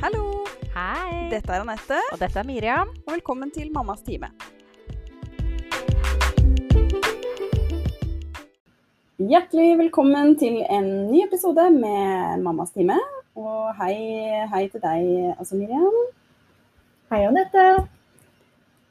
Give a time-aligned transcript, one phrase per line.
[0.00, 0.44] Hallo!
[0.74, 1.28] Hei!
[1.30, 2.88] Dette er Anette, Og dette er Miriam.
[3.06, 4.30] og velkommen til Mammas time.
[9.20, 12.96] Hjertelig velkommen til en ny episode med Mammas time.
[13.36, 13.94] Og hei,
[14.52, 15.98] hei til deg, altså Miriam.
[17.12, 17.66] Hei, Anette.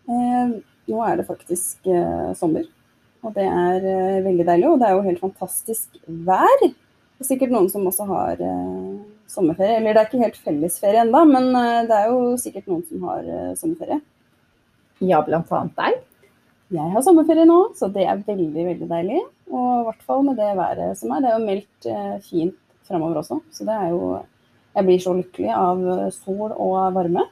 [0.09, 0.53] Eh,
[0.89, 2.65] nå er det faktisk eh, sommer,
[3.23, 4.69] og det er eh, veldig deilig.
[4.69, 6.63] Og det er jo helt fantastisk vær.
[6.63, 8.88] Det er sikkert noen som også har eh,
[9.31, 9.77] sommerferie.
[9.79, 13.09] Eller det er ikke helt fellesferie ennå, men eh, det er jo sikkert noen som
[13.09, 13.99] har eh, sommerferie.
[15.05, 16.05] Ja, blant annet deg.
[16.75, 19.23] Jeg har sommerferie nå, så det er veldig, veldig deilig.
[19.49, 21.23] Og i hvert fall med det været som er.
[21.23, 24.19] Det er jo meldt eh, fint framover også, så det er jo
[24.69, 25.79] Jeg blir så lykkelig av
[26.13, 27.23] sol og varme.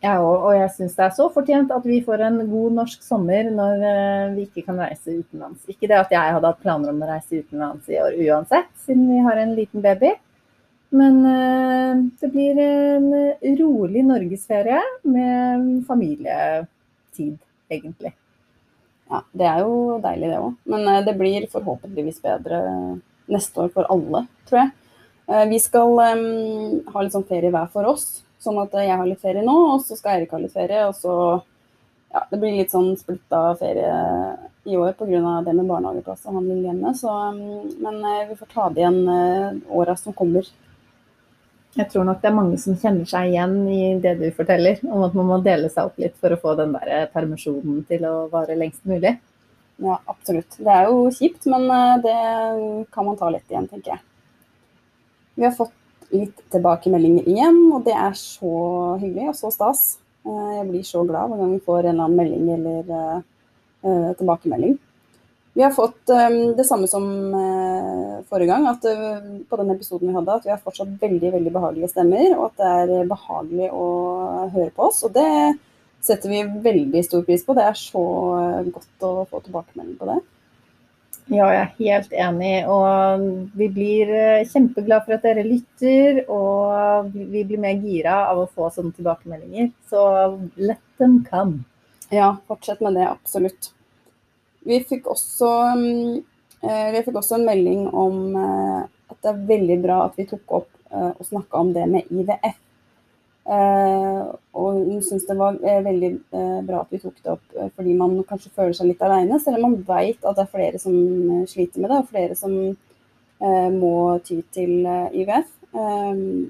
[0.00, 3.50] Òg, og jeg syns det er så fortjent at vi får en god norsk sommer
[3.50, 3.82] når
[4.36, 5.66] vi ikke kan reise utenlands.
[5.68, 9.10] Ikke det at jeg hadde hatt planer om å reise utenlands i år uansett, siden
[9.10, 10.14] vi har en liten baby.
[10.90, 13.12] Men eh, det blir en
[13.60, 17.38] rolig norgesferie med familietid,
[17.70, 18.14] egentlig.
[19.10, 20.56] Ja, Det er jo deilig, det òg.
[20.70, 22.60] Men eh, det blir forhåpentligvis bedre
[23.30, 24.72] neste år for alle, tror jeg.
[25.30, 28.24] Eh, Vi skal um, ha litt sånn ferie hver for oss.
[28.42, 30.86] Sånn at jeg har litt ferie nå, og så skal Eirik ha litt ferie.
[30.88, 31.14] Og så
[32.10, 33.90] ja, det blir litt sånn splitta ferie
[34.66, 35.36] i år pga.
[35.46, 36.94] det med barnehageplass og han vil hjemme.
[36.98, 37.12] Så,
[37.78, 40.46] men vi får ta det igjen eh, åra som kommer.
[41.78, 45.04] Jeg tror nok det er mange som kjenner seg igjen i det du forteller, om
[45.06, 48.14] at man må dele seg opp litt for å få den der permisjonen til å
[48.32, 49.14] vare lengst mulig.
[49.80, 50.58] Ja, absolutt.
[50.58, 52.16] Det er jo kjipt, men eh, det
[52.92, 54.02] kan man ta lett igjen, tenker jeg.
[55.38, 55.72] Vi har fått
[56.12, 58.52] litt tilbakemeldinger igjen, og det er så
[59.00, 59.84] hyggelig og så stas.
[60.26, 63.22] Eh, Jeg blir så glad hver gang vi får en eller annen melding eller eh,
[63.86, 64.76] eh, tilbakemelding.
[65.60, 67.04] Vi har fått eh, det samme som
[67.34, 71.32] eh, forrige gang, at eh, på den episoden vi hadde, at vi har fortsatt veldig
[71.34, 73.88] veldig behagelige stemmer, og at det er behagelig å
[74.54, 75.02] høre på oss.
[75.04, 75.26] Og det
[76.00, 77.52] setter vi veldig stor pris på.
[77.58, 78.04] Det er så
[78.38, 80.14] eh, godt å få tilbakemelding på det.
[81.26, 82.54] Ja, jeg er helt enig.
[82.72, 83.26] Og
[83.60, 84.14] vi blir
[84.48, 86.22] kjempeglad for at dere lytter.
[86.32, 89.68] Og vi blir mer gira av å få sånne tilbakemeldinger.
[89.92, 90.06] Så
[90.56, 91.66] let them come.
[92.08, 93.74] Ja, fortsett med det, absolutt.
[94.60, 96.16] Vi fikk også, mm,
[96.62, 100.26] eh, vi fikk også en melding om eh, at det er veldig bra at vi
[100.28, 102.58] tok opp eh, og snakka om det med IVF.
[103.50, 106.10] Og hun syns det var veldig
[106.68, 109.64] bra at vi tok det opp, fordi man kanskje føler seg litt aleine, selv om
[109.64, 110.94] man veit at det er flere som
[111.50, 112.54] sliter med det, og flere som
[113.74, 113.94] må
[114.28, 115.50] ty til IVF.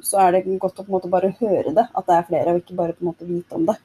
[0.05, 2.53] Så er det godt å på en måte bare høre det, at det er flere,
[2.53, 3.79] og ikke bare på en måte vite om det.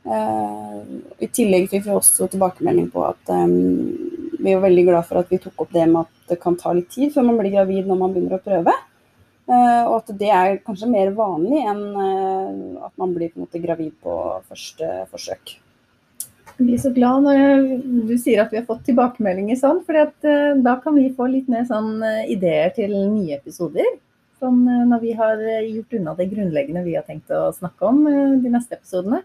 [0.00, 0.76] Eh,
[1.20, 3.32] I tillegg fikk vi også tilbakemelding på at
[4.40, 6.72] vi er veldig glad for at vi tok opp det med at det kan ta
[6.72, 8.76] litt tid før man blir gravid når man begynner å prøve.
[9.50, 13.48] Eh, og at det er kanskje mer vanlig enn eh, at man blir på en
[13.48, 14.14] måte gravid på
[14.46, 15.56] første forsøk.
[16.60, 17.64] Jeg blir så glad når
[18.08, 21.64] du sier at vi har fått tilbakemeldinger sånn, for da kan vi få litt mer
[21.64, 23.86] sånn ideer til nye episoder.
[24.40, 28.52] Sånn når vi har gjort unna det grunnleggende vi har tenkt å snakke om de
[28.52, 29.22] neste episodene.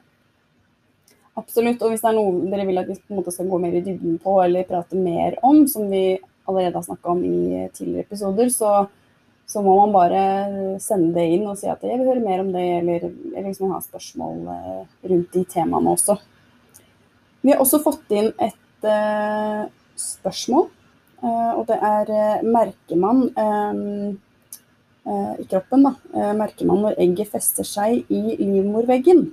[1.35, 1.81] Absolutt.
[1.83, 3.75] Og hvis det er noe dere vil at vi på en måte skal gå mer
[3.75, 8.05] i dybden på eller prate mer om, som vi allerede har snakka om i tidligere
[8.05, 8.85] episoder, så,
[9.49, 10.21] så må man bare
[10.83, 13.61] sende det inn og si at jeg vil høre mer om det, eller, eller hvis
[13.65, 14.81] har spørsmål eh,
[15.11, 16.17] rundt de temaene også.
[17.45, 19.65] Vi har også fått inn et uh,
[20.01, 20.63] spørsmål,
[21.21, 24.15] uh, og det er uh, merker man um,
[25.05, 25.91] i kroppen, da,
[26.33, 29.27] merker man når egget fester seg i livmorveggen?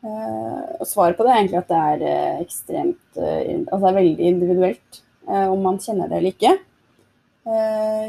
[0.00, 3.90] Eh, og svaret på det er egentlig at det er eh, ekstremt eh, Altså det
[3.90, 6.52] er veldig individuelt om man kjenner det eller ikke.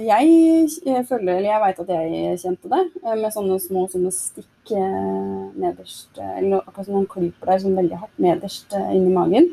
[0.01, 6.18] Jeg føler, eller jeg veit at jeg kjente det, med sånne små sånne stikk nederst
[6.18, 9.51] Eller akkurat som noen klyper der sånn veldig hardt nederst inni magen.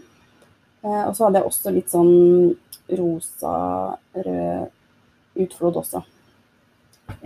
[0.87, 2.15] Og så hadde jeg også litt sånn
[3.03, 4.73] rosa-rød
[5.45, 6.01] utflod også.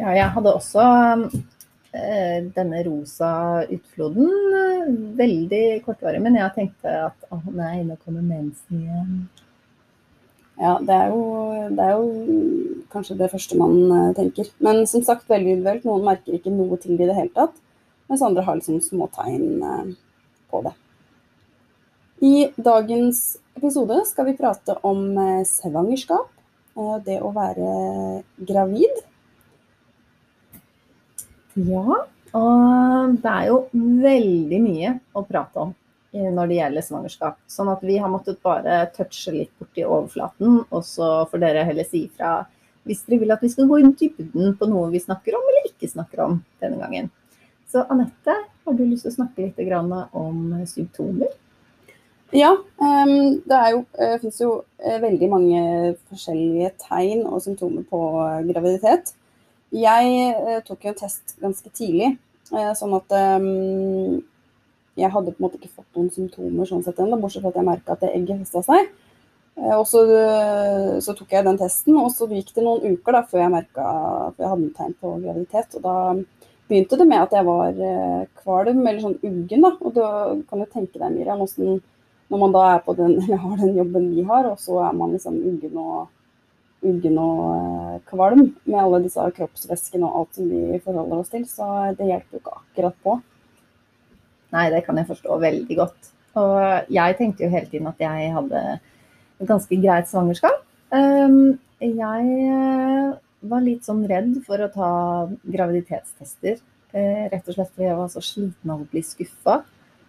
[0.01, 0.83] Ja, jeg hadde også
[1.93, 4.29] denne rosa utfloden.
[4.59, 9.17] eh, Veldig kortvarig, men jeg tenkte at å nei, nå kommer mensen igjen.
[10.61, 14.49] Ja, det er, jo, det er jo kanskje det første man eh, tenker.
[14.63, 15.87] Men som sagt, veldig individuelt.
[15.89, 17.57] Noen merker ikke noe til det i det hele tatt,
[18.11, 19.95] mens andre har liksom små tegn eh,
[20.53, 20.75] på det.
[22.23, 23.25] I dagens
[23.59, 26.29] episode skal vi prate om eh, svangerskap,
[26.77, 27.73] eh, det å være
[28.39, 29.03] gravid.
[31.59, 31.99] Ja,
[32.33, 35.75] og det er jo veldig mye å prate om
[36.15, 37.39] eh, når det gjelder svangerskap.
[37.51, 41.89] Sånn at vi har måttet bare touche litt borti overflaten, og så får dere heller
[41.89, 42.41] si fra
[42.89, 45.69] hvis dere vil at vi skal gå i dybden på noe vi snakker om eller
[45.69, 47.13] ikke snakker om denne gangen.
[47.71, 48.35] Så Anette,
[48.65, 51.31] har du lyst til å snakke litt om symptomer?
[52.33, 52.51] Ja,
[52.81, 55.63] um, det jo, det finnes jo uh, veldig mange
[56.09, 59.13] forskjellige tegn og symptomer på uh, graviditet.
[59.73, 62.11] Jeg tok jo en test ganske tidlig,
[62.51, 64.19] sånn at um,
[65.01, 67.61] jeg hadde på en måte ikke fått noen symptomer sånn sett ennå, bortsett fra at
[67.61, 68.91] jeg merka at egget festa seg.
[69.57, 70.03] Eh, og så,
[71.05, 73.87] så, tok jeg den testen, og så gikk det noen uker da, før jeg merka
[74.29, 75.79] at jeg hadde tegn på graviditet.
[75.79, 75.97] Og da
[76.69, 79.69] begynte det med at jeg var eh, kvalm eller sånn uggen.
[79.73, 80.11] Og da
[80.49, 81.81] kan du tenke deg, Miriam, hvordan
[82.33, 84.97] når man da er på den, eller har den jobben vi har, og så er
[84.97, 86.13] man liksom uggen og,
[86.87, 91.45] uggen og eh, kvalm med alle disse kroppsvæskene og alt som vi forholder oss til,
[91.49, 91.69] så
[91.99, 93.19] det hjelper jo ikke akkurat på.
[94.53, 96.13] Nei, det kan jeg forstå veldig godt.
[96.41, 98.63] Og jeg tenkte jo hele tiden at jeg hadde
[99.43, 100.63] et ganske greit svangerskap.
[100.93, 103.13] Ehm, jeg eh,
[103.49, 104.91] var litt sånn redd for å ta
[105.43, 106.61] graviditetstester.
[106.93, 109.63] Eh, rett og slett fordi jeg var så sliten av å bli skuffa.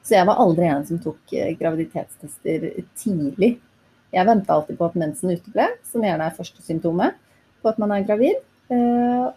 [0.03, 2.67] Så jeg var aldri en som tok eh, graviditetstester
[2.99, 3.55] tidlig.
[4.13, 7.17] Jeg venta alltid på at mensen uteble, som gjerne er første symptomet
[7.63, 8.41] på at man er gravid.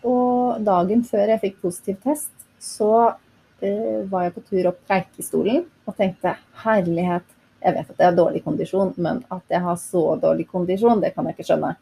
[0.07, 3.15] Og dagen før jeg fikk positiv test, så
[3.61, 6.35] var jeg på tur opp Preikestolen og tenkte
[6.65, 7.27] herlighet,
[7.63, 11.15] jeg vet at jeg har dårlig kondisjon, men at jeg har så dårlig kondisjon, det
[11.15, 11.75] kan jeg ikke skjønne.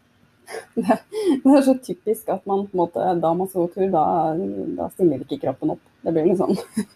[0.77, 4.05] Det, er så typisk at man på en måte, da man skal gå tur, da,
[4.77, 5.83] da stiller ikke kroppen opp.
[6.05, 6.59] Det blir litt sånn.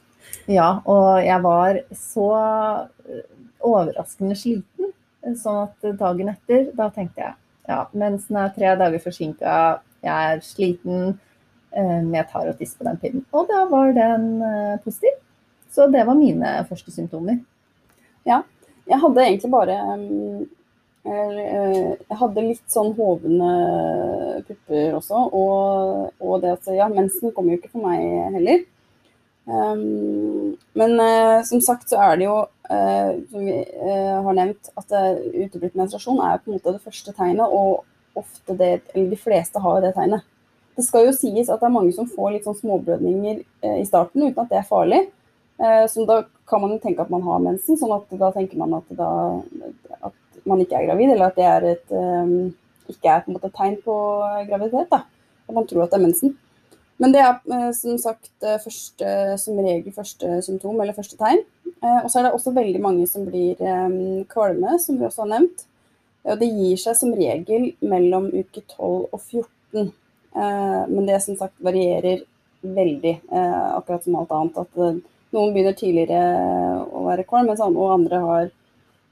[0.48, 2.26] Ja, og jeg var så
[3.08, 3.22] eh,
[3.64, 4.77] overraskende sliten.
[5.36, 7.34] Sånn at dagen etter, da tenkte jeg
[7.68, 9.54] ja, mensen er tre dager forsinka,
[10.00, 11.18] jeg er sliten,
[11.76, 13.24] Eh, jeg tar og tisser på den pinnen.
[13.36, 15.18] Og da var den eh, positiv.
[15.72, 17.42] Så det var mine første symptomer.
[18.26, 18.42] Ja.
[18.88, 20.46] Jeg hadde egentlig bare eh,
[21.04, 23.52] Jeg hadde litt sånn hovne
[24.48, 25.26] pupper også.
[25.36, 28.64] Og, og det at Ja, mensen kommer jo ikke for meg heller.
[29.48, 30.98] Men
[31.48, 32.34] som sagt så er det jo,
[32.68, 34.90] som vi uh, har nevnt, at
[35.32, 37.86] uteblitt menstruasjon er på en måte det første tegnet, og
[38.18, 40.26] ofte det, eller de fleste har det tegnet.
[40.78, 43.86] Det skal jo sies at det er mange som får litt sånn småblødninger eh, i
[43.86, 45.00] starten uten at det er farlig.
[45.58, 48.60] Eh, så da kan man jo tenke at man har mensen, sånn at da tenker
[48.60, 49.08] man at, da,
[50.06, 51.96] at man ikke er gravid, eller at det er et,
[52.88, 53.96] ikke er på en måte et tegn på
[54.48, 54.94] graviditet.
[54.94, 55.02] da,
[55.48, 56.36] At man tror at det er mensen.
[56.98, 61.44] Men det er som sagt første, som regel første symptom eller første tegn.
[62.02, 63.60] Og så er det også veldig mange som blir
[64.32, 65.62] kvalme, som vi også har nevnt.
[66.28, 69.92] Og det gir seg som regel mellom uke 12 og 14.
[70.38, 72.24] Eh, men det som sagt varierer
[72.60, 74.58] veldig, eh, akkurat som alt annet.
[74.58, 75.00] At eh,
[75.32, 78.54] noen begynner tidligere å være kvalm, mens andre har,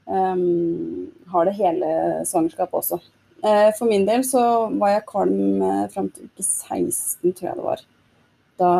[0.07, 1.89] har det hele
[2.25, 2.97] svangerskapet også.
[3.41, 4.41] For min del så
[4.79, 5.61] var jeg kvalm
[5.93, 7.83] fram til uke 16, tror jeg det var.
[8.57, 8.71] Da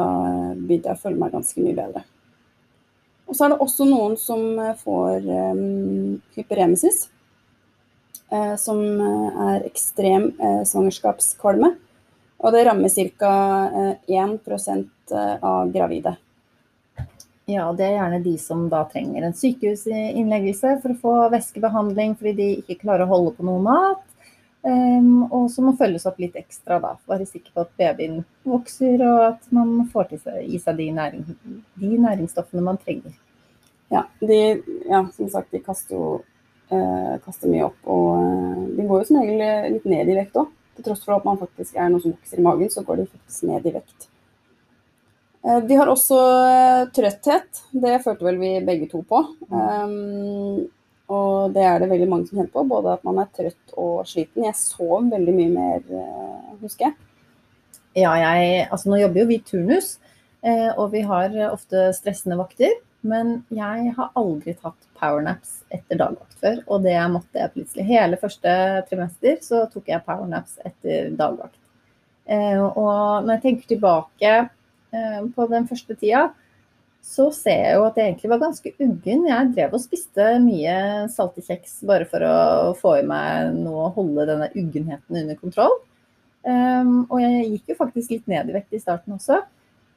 [0.57, 2.01] begynte jeg å føle meg ganske mye bedre.
[3.30, 4.42] Og så er det også noen som
[4.81, 5.27] får
[6.33, 7.04] hyperemesis,
[8.57, 8.81] som
[9.45, 11.75] er ekstrem uh, svangerskapskvalme.
[12.38, 13.33] Og det rammer ca.
[14.07, 16.15] 1 eh, av gravide.
[17.48, 22.33] Ja, det er gjerne de som da trenger en sykehusinnleggelse for å få væskebehandling fordi
[22.38, 24.03] de ikke klarer å holde på noe mat.
[24.65, 26.95] Um, og så må følges opp litt ekstra, da.
[27.07, 30.89] Være sikker på at babyen vokser og at man får til seg, i seg de,
[30.98, 31.24] næring,
[31.77, 33.15] de næringsstoffene man trenger.
[33.93, 34.41] Ja, de,
[34.89, 36.10] ja, som sagt, de kaster jo
[36.74, 37.79] eh, kaster mye opp.
[37.88, 40.51] Og eh, de går jo som regel litt ned i vekt òg.
[40.77, 43.10] Til tross for at man faktisk er noe som vokser i magen, så går de
[43.10, 44.10] faktisk ned i vekt.
[45.48, 46.17] Eh, de har også
[46.48, 47.63] eh, trøtthet.
[47.72, 49.24] Det følte vel vi begge to på.
[49.50, 50.67] Um,
[51.08, 52.66] og det er det veldig mange som kjenner på.
[52.68, 54.46] Både at man er trøtt og sliten.
[54.48, 55.86] Jeg sov veldig mye mer,
[56.62, 56.98] husker jeg.
[57.98, 59.96] Ja, jeg, altså nå jobber jo vi turnus,
[60.78, 62.76] og vi har ofte stressende vakter.
[63.08, 67.86] Men jeg har aldri tatt powernaps etter dagvakt før, og det måtte jeg plutselig.
[67.88, 68.54] Hele første
[68.90, 71.60] trimester så tok jeg powernaps etter dagvakt.
[72.28, 76.28] Eh, og når jeg tenker tilbake eh, på den første tida,
[77.08, 79.28] så ser jeg jo at jeg egentlig var ganske uggen.
[79.30, 80.78] Jeg drev og spiste mye
[81.14, 82.40] salte kjeks bare for å
[82.78, 85.78] få i meg noe å holde denne uggenheten under kontroll.
[86.48, 89.40] Um, og jeg gikk jo faktisk litt ned i vekt i starten også.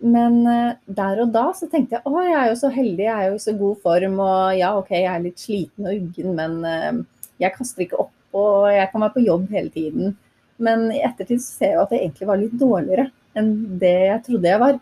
[0.01, 3.17] Men uh, der og da så tenkte jeg å, jeg er jo så heldig, jeg
[3.17, 4.19] er jo i så god form.
[4.23, 8.15] Og ja, OK, jeg er litt sliten og uggen, men uh, jeg kaster ikke opp.
[8.39, 10.15] Og jeg kan være på jobb hele tiden.
[10.63, 13.51] Men i ettertid så ser jeg jo at jeg egentlig var litt dårligere enn
[13.83, 14.79] det jeg trodde jeg var.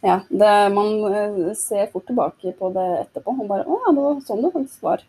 [0.00, 4.04] Ja, det, man uh, ser fort tilbake på det etterpå og bare Å ja, det
[4.04, 5.02] var sånn det faktisk var.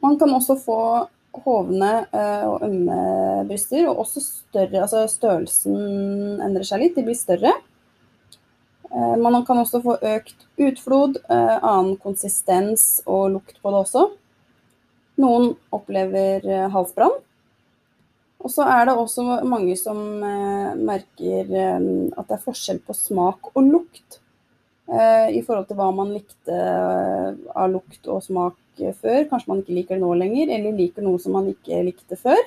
[0.00, 0.80] Man kan også få
[1.44, 3.00] hovne eh, og ømme
[3.48, 7.52] bryster, og også større Altså størrelsen endrer seg litt, de blir større.
[8.90, 14.06] Eh, man kan også få økt utflod, eh, annen konsistens og lukt på det også.
[15.20, 17.18] Noen opplever halsbrann.
[18.40, 19.98] Og så er det også mange som
[20.80, 24.16] merker at det er forskjell på smak og lukt.
[24.88, 28.56] I forhold til hva man likte av lukt og smak
[29.02, 29.26] før.
[29.28, 32.40] Kanskje man ikke liker det nå lenger, eller liker noe som man ikke likte før.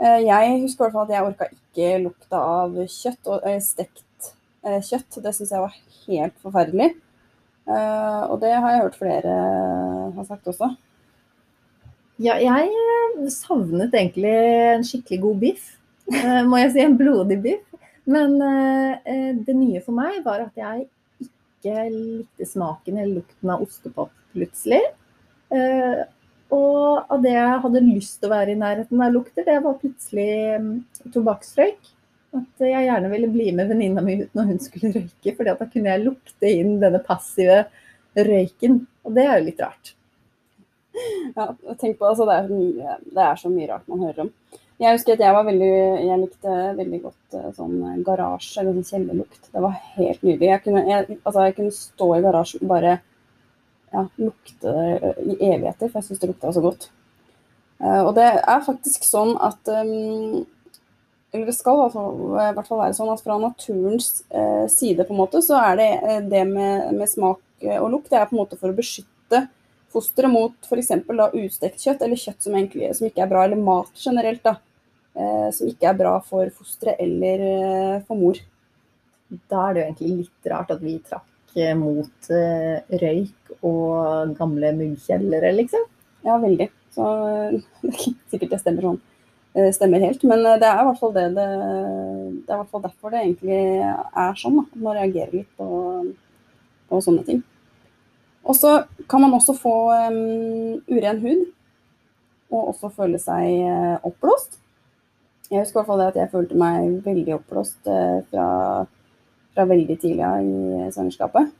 [0.00, 3.58] Eh, jeg husker i hvert fall at jeg orka ikke lukta av kjøtt og eh,
[3.60, 4.30] stekt
[4.64, 5.18] eh, kjøtt.
[5.20, 5.74] Det syns jeg var
[6.06, 6.94] helt forferdelig.
[7.70, 9.32] Og det har jeg hørt flere
[10.16, 10.72] har sagt også.
[12.20, 14.32] Ja, jeg savnet egentlig
[14.74, 15.66] en skikkelig god biff.
[16.50, 17.66] Må jeg si en blodig biff.
[18.10, 18.36] Men
[19.46, 20.88] det nye for meg var at jeg
[21.24, 24.82] ikke likte smaken eller lukten av ostepop plutselig.
[26.50, 29.78] Og av det jeg hadde lyst til å være i nærheten av lukter, det var
[29.78, 30.72] plutselig um,
[31.14, 31.92] tobakksrøyk.
[32.36, 35.54] At jeg gjerne ville bli med venninna mi ut når hun skulle røyke, for da
[35.62, 37.62] kunne jeg lukte inn denne passive
[38.18, 38.80] røyken.
[39.06, 39.94] Og det er jo litt rart.
[41.36, 41.46] Ja,
[41.78, 44.30] tenk på altså, det, er mye, det er så mye rart man hører om.
[44.80, 45.74] Jeg husker at jeg var veldig,
[46.08, 49.50] jeg likte veldig godt eh, sånn garasje eller sånn kjellerlukt.
[49.52, 50.48] Det var helt nydelig.
[50.48, 52.94] Jeg kunne, jeg, altså, jeg kunne stå i garasjen og bare
[53.92, 54.72] ja, lukte
[55.26, 56.88] i evigheter, for jeg syns det lukta så godt.
[57.80, 60.42] Uh, og det er faktisk sånn at um,
[61.32, 65.20] Eller det skal i hvert fall være sånn at fra naturens uh, side på en
[65.22, 65.90] måte, så er det
[66.28, 67.40] det med, med, smak
[67.78, 69.44] og lukt det er på en måte for å beskytte
[69.92, 70.92] fosteret mot f.eks.
[71.34, 74.56] ustekt kjøtt, eller kjøtt som, egentlig, som, ikke er bra, eller mat generelt, da,
[75.18, 78.40] uh, som ikke er bra for fosteret eller for mor.
[79.50, 81.26] Da er det jo egentlig litt rart at vi trakk
[81.78, 82.28] mot
[83.02, 85.82] røyk og gamle muggkjellere, liksom?
[86.26, 86.68] Ja, veldig.
[86.94, 87.06] Så
[88.30, 89.00] sikkert det stemmer sånn.
[89.74, 90.22] Stemmer helt.
[90.30, 91.46] Men det er i hvert fall det det,
[92.46, 94.60] det er i hvert fall derfor det egentlig er sånn.
[94.60, 94.82] Da.
[94.84, 95.68] Man reagerer litt på,
[96.90, 97.42] på sånne ting.
[98.48, 98.76] Og så
[99.10, 101.44] kan man også få um, uren hud,
[102.50, 104.56] og også føle seg uh, oppblåst.
[105.50, 108.48] Jeg husker i hvert fall det at jeg følte meg veldig oppblåst uh, fra
[109.54, 111.50] fra veldig tidlig i svangerskapet.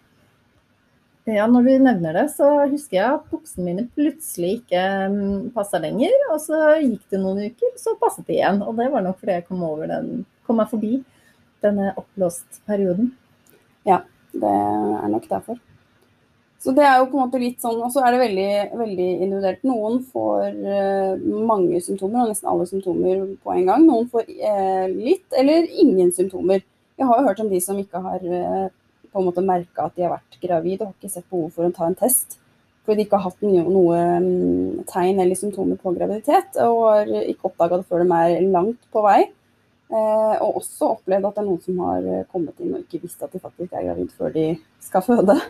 [1.29, 4.83] Ja, når du nevner det, så husker jeg at buksene mine plutselig ikke
[5.13, 6.15] um, passa lenger.
[6.33, 8.63] Og så gikk det noen uker, så passet de igjen.
[8.65, 10.95] Og det var nok fordi jeg kom, den, kom meg forbi
[11.63, 13.13] denne oppblåst-perioden.
[13.87, 14.01] Ja,
[14.33, 15.61] det er nok derfor.
[16.61, 19.09] Så det er jo på en måte litt sånn, Og så er det veldig, veldig
[19.25, 19.63] individuelt.
[19.65, 23.87] Noen får uh, mange symptomer, og nesten alle symptomer på en gang.
[23.89, 26.61] Noen får uh, litt eller ingen symptomer.
[27.01, 28.67] Jeg har jo hørt om de som ikke har eh,
[29.09, 31.65] på en måte merka at de har vært gravid og har ikke sett behov for
[31.65, 32.37] å ta en test.
[32.85, 36.59] Fordi de ikke har hatt noe, mm, tegn eller symptomer på graviditet.
[36.61, 39.23] Og har ikke oppdaga det før de er langt på vei.
[39.89, 43.25] Eh, og også opplevd at det er noen som har kommet inn og ikke visst
[43.25, 44.47] at de faktisk er gravid før de
[44.85, 45.41] skal føde.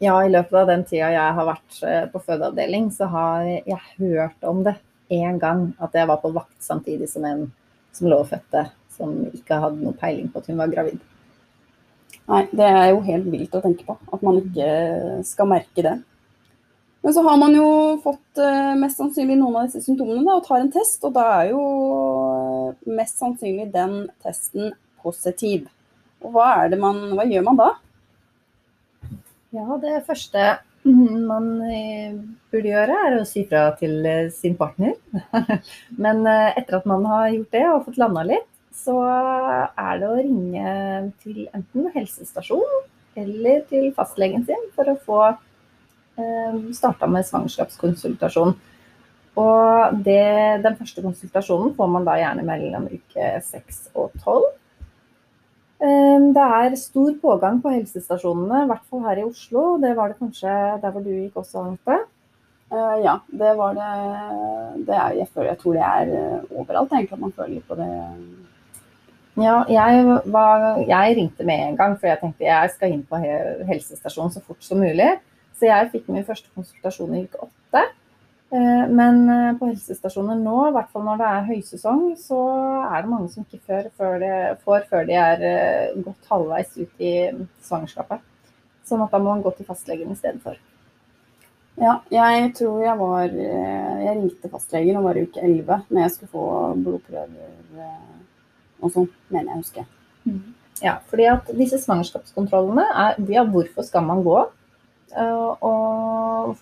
[0.00, 3.80] Ja, i løpet av den tida jeg har vært eh, på fødeavdeling, så har jeg
[3.98, 4.78] hørt om det
[5.12, 5.66] én gang.
[5.76, 7.50] At jeg var på vakt samtidig som en
[7.92, 11.00] som lå og fødte som ikke hadde noe peiling på at hun var gravid.
[12.30, 13.96] Nei, det er jo helt vilt å tenke på.
[14.14, 14.70] At man ikke
[15.26, 15.96] skal merke det.
[17.00, 17.68] Men så har man jo
[18.04, 21.04] fått uh, mest sannsynlig noen av disse symptomene da, og tar en test.
[21.08, 25.68] Og da er jo uh, mest sannsynlig den testen positiv.
[26.20, 27.70] Og hva, man, hva gjør man da?
[29.56, 30.44] Ja, det første
[30.86, 32.14] man eh,
[32.52, 34.94] burde gjøre, er å si fra til sin partner.
[36.04, 40.16] Men etter at man har gjort det og fått landa litt, så er det å
[40.16, 40.72] ringe
[41.20, 42.88] til enten helsestasjonen
[43.20, 48.54] eller til fastlegen sin for å få eh, starta med svangerskapskonsultasjon.
[49.40, 50.22] Og det,
[50.64, 54.48] den første konsultasjonen får man da gjerne mellom uke 6 og 12.
[55.80, 59.78] Eh, det er stor pågang på helsestasjonene, i hvert fall her i Oslo.
[59.80, 62.02] Det var det kanskje der hvor du gikk også, Anette?
[62.70, 63.86] Uh, ja, det var det.
[64.86, 67.66] det er, jeg, føler, jeg tror det er uh, overalt, egentlig, at man føler litt
[67.66, 67.88] på det
[69.40, 73.18] ja, jeg, var, jeg, ringte med en gang, for jeg tenkte jeg skal inn på
[73.68, 75.08] helsestasjonen så fort som mulig.
[75.56, 77.84] Så jeg fikk min første konsultasjon i uke åtte.
[78.50, 82.38] Eh, men eh, på helsestasjoner nå, i hvert fall når det er høysesong, så
[82.88, 84.32] er det mange som ikke får før, de,
[84.64, 87.14] får før de er godt gått halvveis ut i
[87.62, 88.26] svangerskapet.
[88.88, 90.58] Sånn at da må man gå til fastlegen i stedet for.
[91.80, 96.12] Ja, jeg tror jeg var Jeg ringte fastlegen og var i uke 11 når jeg
[96.12, 97.84] skulle få blodprøver
[98.80, 99.84] og sånn, mener jeg å huske.
[100.26, 100.40] Mm.
[100.80, 105.50] Ja, fordi at disse svangerskapskontrollene er ja, hvorfor skal man gå uh,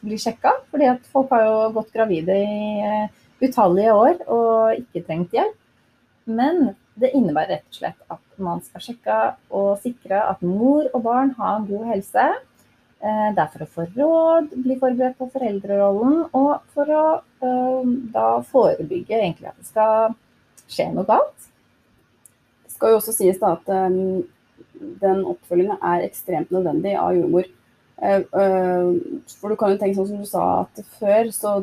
[0.03, 0.55] bli sjekka?
[0.73, 5.57] Fordi at folk har jo gått gravide i uh, utallige år og ikke trengt hjelp.
[6.29, 9.19] Men det innebærer rett og slett at man skal sjekke
[9.55, 12.27] og sikre at mor og barn har god helse.
[12.99, 17.05] Eh, det er for å få råd, bli forberedt på foreldrerollen, og for å
[17.45, 20.17] uh, da forebygge egentlig at det skal
[20.67, 21.47] skje noe galt.
[22.67, 27.47] Det skal jo også sies da at den oppfølginga er ekstremt nødvendig av jordmor.
[27.99, 31.55] Uh, uh, for du kan jo tenke sånn som du sa at før, så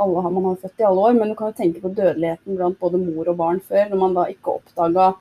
[0.00, 2.56] alle har man har født i alle år, men du kan jo tenke på dødeligheten
[2.56, 5.12] blant både mor og barn før, når man da ikke oppdaga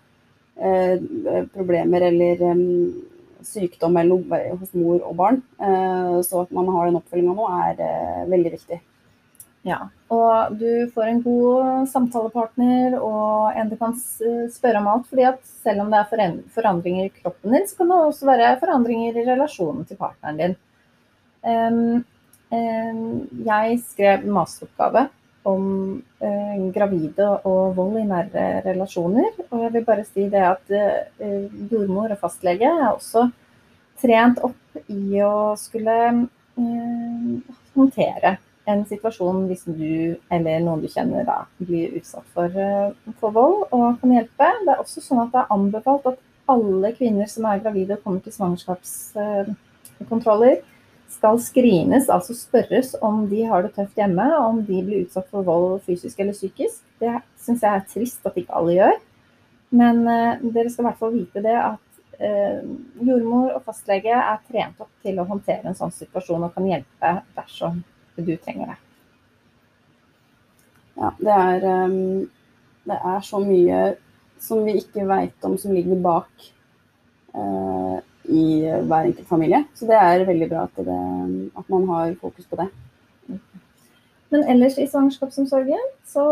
[1.54, 2.62] problemer eller eh,
[3.42, 5.42] sykdom eller hos mor og barn.
[5.60, 8.80] Eh, så at man har den oppfølginga nå, er eh, veldig viktig.
[9.62, 9.78] Ja,
[10.10, 13.94] og du får en god samtalepartner og en du kan
[14.50, 15.06] spørre om alt.
[15.10, 18.60] fordi at selv om det er forandringer i kroppen din, så kan det også være
[18.60, 20.56] forandringer i relasjonen til partneren din.
[22.52, 25.08] Jeg skrev masteroppgave
[25.44, 29.32] om eh, gravide og vold i nære relasjoner.
[29.50, 33.28] Og jeg vil bare si det at eh, jordmor og fastlege er også
[34.02, 38.38] trent opp i å skulle eh, håndtere
[38.70, 43.64] en situasjon hvis du eller noen du kjenner da blir utsatt for, eh, for, vold
[43.72, 44.48] og kan hjelpe.
[44.66, 46.20] Det er også sånn at det er anbefalt at
[46.52, 50.56] alle kvinner som er gravide og kommer til svangerskapskontroller,
[51.12, 55.42] skal screenes, altså spørres om de har det tøft hjemme, om de blir utsatt for
[55.44, 56.80] vold fysisk eller psykisk.
[57.02, 58.96] Det syns jeg er trist at ikke alle gjør.
[59.76, 61.80] Men uh, dere skal i hvert fall vite det at
[62.20, 62.60] uh,
[63.04, 67.10] jordmor og fastlege er trent opp til å håndtere en sånn situasjon og kan hjelpe
[67.38, 67.76] dersom
[68.18, 68.78] du trenger det.
[71.02, 72.30] Ja, det er, um,
[72.86, 73.82] det er så mye
[74.42, 76.50] som vi ikke veit om som ligger bak.
[77.32, 79.64] Uh, i hver enkelt familie.
[79.76, 82.68] Så det er veldig bra at, det, at man har fokus på det.
[84.32, 86.26] Men ellers i svangerskapsomsorgen, så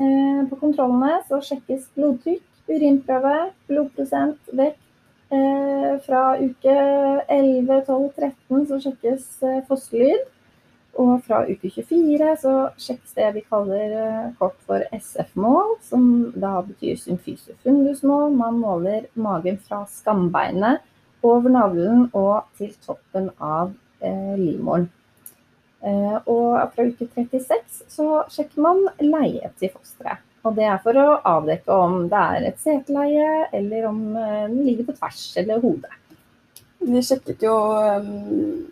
[0.00, 3.36] eh, på kontrollene så sjekkes blodtrykk, urinprøve,
[3.68, 4.80] blodprosent, vekt.
[5.34, 6.74] Eh, fra uke
[7.32, 10.26] 11, 12, 13 så sjekkes eh, fosterlyd.
[11.00, 16.04] Og fra uke 24 så sjekkes det vi kaller eh, kort for SF-mål, som
[16.38, 18.34] da betyr symfysefundusmål.
[18.38, 20.84] Man måler magen fra skambeinet
[21.24, 23.72] over navlen og til toppen av
[24.04, 24.86] eh, livmoren.
[25.84, 30.22] Eh, og fra uke 36 så sjekker man leie til fosteret.
[30.44, 34.62] Og det er for å avdekke om det er et seteleie, eller om eh, den
[34.66, 36.00] ligger på tvers eller hodet.
[36.84, 38.66] Vi sjekket jo um,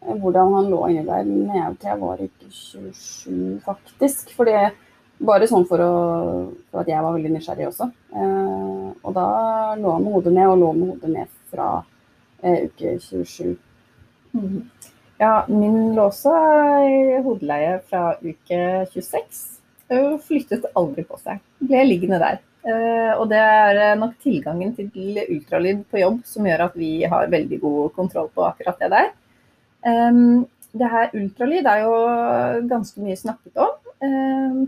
[0.00, 4.32] hvordan han lå inni der nede til jeg var uke 27, faktisk.
[4.36, 4.56] Fordi,
[5.26, 5.92] bare sånn for, å,
[6.70, 7.88] for, at jeg var veldig nysgjerrig også.
[8.12, 9.28] Eh, og da
[9.80, 11.70] lå han med hodet ned, og lå med hodet ned fra
[12.42, 13.56] eh, uke 27.
[14.36, 14.58] Mm.
[15.16, 16.32] Ja, min lå også
[16.84, 18.60] i hodeleie fra uke
[18.92, 19.44] 26.
[19.96, 21.40] Og flyttet aldri på seg.
[21.62, 22.42] Ble liggende der.
[22.66, 27.28] Uh, og det er nok tilgangen til ultralyd på jobb som gjør at vi har
[27.30, 29.12] veldig god kontroll på akkurat det der.
[29.86, 31.92] Det her ultralyd er jo
[32.68, 33.76] ganske mye snakket om.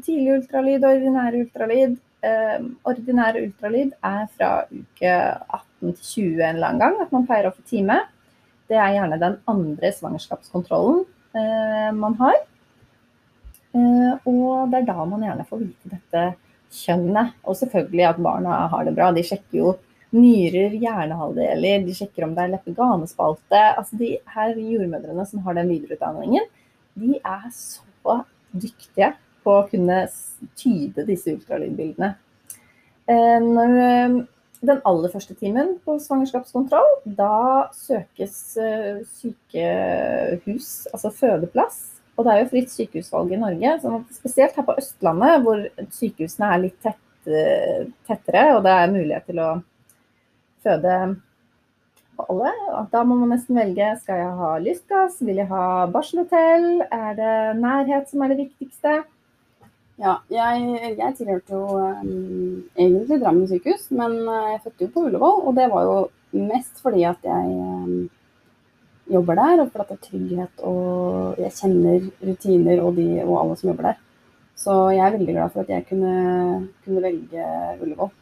[0.04, 1.96] Tidlig ultralyd, ordinær ultralyd.
[2.87, 6.07] Ordinær ultralyd er fra uke 18 til
[6.38, 7.98] 20 en annen gang at man pleier å få time.
[8.68, 11.04] Det er gjerne den andre svangerskapskontrollen
[11.37, 12.37] eh, man har.
[13.72, 16.24] Eh, og det er da man gjerne får vite dette
[16.83, 17.37] kjønnet.
[17.48, 19.09] Og selvfølgelig at barna har det bra.
[19.16, 19.74] De sjekker jo
[20.14, 23.62] nyrer, hjernehalvdeler, de sjekker om det er leppe-ganespalte.
[23.74, 26.48] Altså de her jordmødrene som har den videreutdanningen,
[26.98, 29.12] de er så dyktige
[29.44, 30.00] på å kunne
[30.58, 32.14] tyde disse ultralydbildene.
[33.08, 34.26] Eh, når
[34.58, 41.78] den aller første timen på svangerskapskontroll, da søkes eh, sykehus, altså fødeplass.
[42.18, 43.76] Og det er jo fritt sykehusvalg i Norge.
[44.16, 45.62] Spesielt her på Østlandet, hvor
[45.94, 49.50] sykehusene er litt tett, eh, tettere, og det er mulighet til å
[50.68, 50.98] føde
[52.18, 52.52] alle.
[52.92, 57.37] Da må man nesten velge skal jeg ha lystgass, vil jeg ha barselhotell, er det
[57.62, 59.00] nærhet som er det viktigste?
[59.98, 65.02] Ja, jeg, jeg tilhørte jo um, egentlig Drammen sykehus, men eh, jeg fødte jo på
[65.09, 65.40] Ullevål.
[65.42, 65.96] Og det var jo
[66.38, 68.04] mest fordi at jeg um,
[69.11, 73.57] jobber der, og fordi det er trygghet og jeg kjenner rutiner og, de, og alle
[73.59, 74.04] som jobber der.
[74.59, 76.14] Så jeg er veldig glad for at jeg kunne,
[76.85, 77.48] kunne velge
[77.83, 78.14] Ullevål.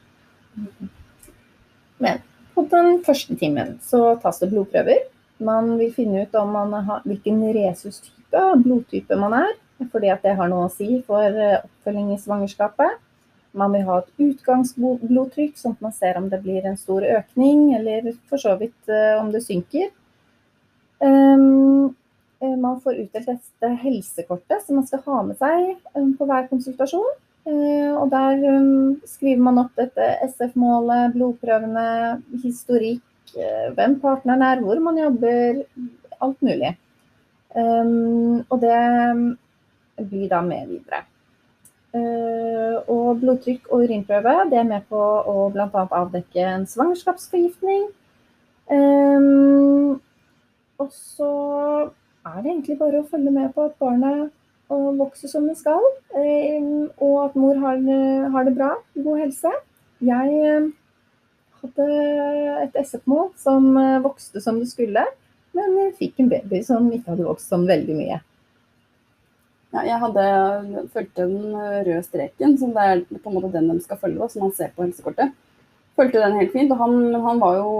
[2.00, 2.24] Men
[2.64, 5.04] på den første timen så tas det blodprøver.
[5.44, 9.54] Man vil finne ut om man har, hvilken resustype og blodtype man er
[9.92, 12.94] fordi at det har noe å si for eh, oppfølging i svangerskapet.
[13.56, 17.74] Man vil ha et utgangsblodtrykk, sånn at man ser om det blir en stor økning,
[17.76, 19.92] eller for så vidt uh, om det synker.
[21.04, 21.92] Um,
[22.40, 26.48] Eh, man får utdelt dette helsekortet som man skal ha med seg eh, på hver
[26.50, 27.14] konsultasjon.
[27.46, 28.40] Eh, og der
[29.06, 31.88] skriver man opp dette SF-målet, blodprøvene,
[32.42, 33.04] historikk,
[33.76, 35.62] hvem partneren er, hvor man jobber,
[36.22, 36.72] alt mulig.
[37.56, 38.78] Og det
[40.08, 41.02] blir da med videre.
[42.86, 45.84] Og blodtrykk og urinprøve det er med på å bl.a.
[46.00, 47.86] avdekke en svangerskapsforgiftning.
[50.78, 51.30] Og så
[52.26, 54.32] er det egentlig bare å følge med på at barnet
[54.68, 55.82] vokser som det skal,
[56.18, 56.64] eh,
[56.98, 57.78] og at mor har,
[58.32, 59.52] har det bra, god helse.
[60.04, 60.68] Jeg eh,
[61.62, 61.86] hadde
[62.64, 65.04] et SF-mål som eh, vokste som det skulle,
[65.56, 68.20] men fikk en baby som ikke hadde vokst sånn veldig mye.
[69.74, 70.26] Ja, jeg hadde
[70.94, 74.46] fulgte den røde streken, som det er på en måte den de skal følge, som
[74.46, 75.34] man ser på helsekortet
[75.96, 76.72] fulgte den helt fint.
[76.72, 77.72] Og han, han var jo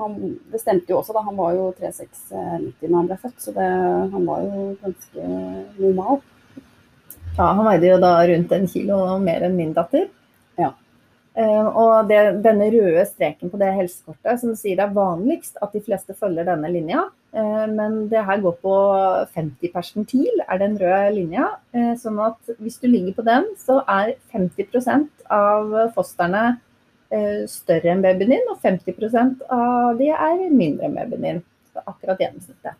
[0.00, 0.18] han,
[0.52, 1.24] Det stemte jo også, da.
[1.28, 3.70] Han var jo 3,690 da han ble født, så det,
[4.14, 5.32] han var jo ganske
[5.78, 6.20] normal.
[7.38, 10.08] Ja, han veide jo da rundt en kilo mer enn min datter.
[10.60, 10.74] Ja.
[11.38, 15.72] Uh, og det, denne røde streken på det helsekortet, som sier det er vanligst at
[15.72, 17.06] de fleste følger denne linja.
[17.30, 18.74] Uh, men det her går på
[19.36, 21.52] 50 persentil, er den røde linja.
[21.76, 26.69] Uh, sånn at hvis du ligger på den, så er 50% av fosterne Eh,
[27.50, 31.42] større enn babyen din, og 50% av de er mindre enn babyen din.
[31.72, 32.78] Så akkurat gjennomsnittet.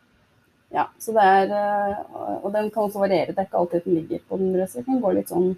[0.70, 1.96] Ja, så det er, eh,
[2.44, 3.32] og den kan også variere.
[3.34, 5.00] Det er ikke alltid den ligger på den røde streken.
[5.02, 5.48] Går litt sånn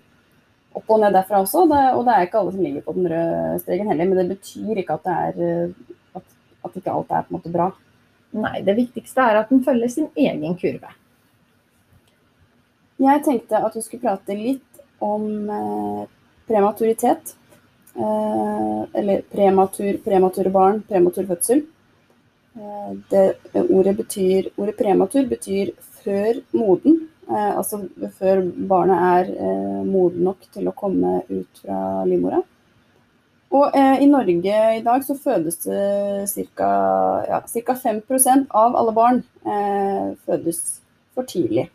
[0.72, 1.66] opp og ned derfra også.
[1.68, 4.08] Det, og det er ikke alle som ligger på den røde streken heller.
[4.08, 7.38] Men det betyr ikke at, det er, eh, at, at ikke alt er på en
[7.38, 7.68] måte bra.
[8.32, 10.94] Nei, det viktigste er at den følger sin egen kurve.
[13.02, 15.26] Jeg tenkte at vi skulle prate litt om
[16.48, 17.34] prematuritet.
[17.96, 21.64] Eh, eller prematur, premature barn, prematur fødsel.
[22.56, 23.24] Eh, det,
[23.68, 27.84] ordet, betyr, ordet prematur betyr før moden, eh, altså
[28.18, 32.42] før barnet er moden nok til å komme ut fra livmora.
[33.52, 36.70] Og eh, i Norge i dag så fødes det ca.
[37.28, 40.80] Ja, 5% av alle barn eh, fødes
[41.12, 41.66] for tidlig.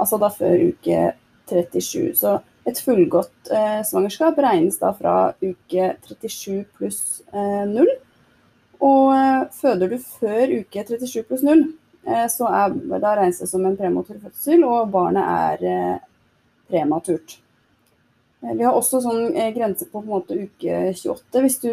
[0.00, 1.12] Altså da før uke
[1.50, 2.16] 37.
[2.16, 2.38] Så
[2.68, 7.90] et fullgodt eh, svangerskap regnes da fra uke 37 pluss eh, 0.
[8.82, 11.64] Og eh, føder du før uke 37 pluss 0,
[12.06, 15.96] eh, så er, da regnes det som en prematur fødsel, og barnet er eh,
[16.70, 17.36] prematurt.
[18.42, 21.42] Eh, vi har også sånn grense på, på måte uke 28.
[21.42, 21.70] Hvis du,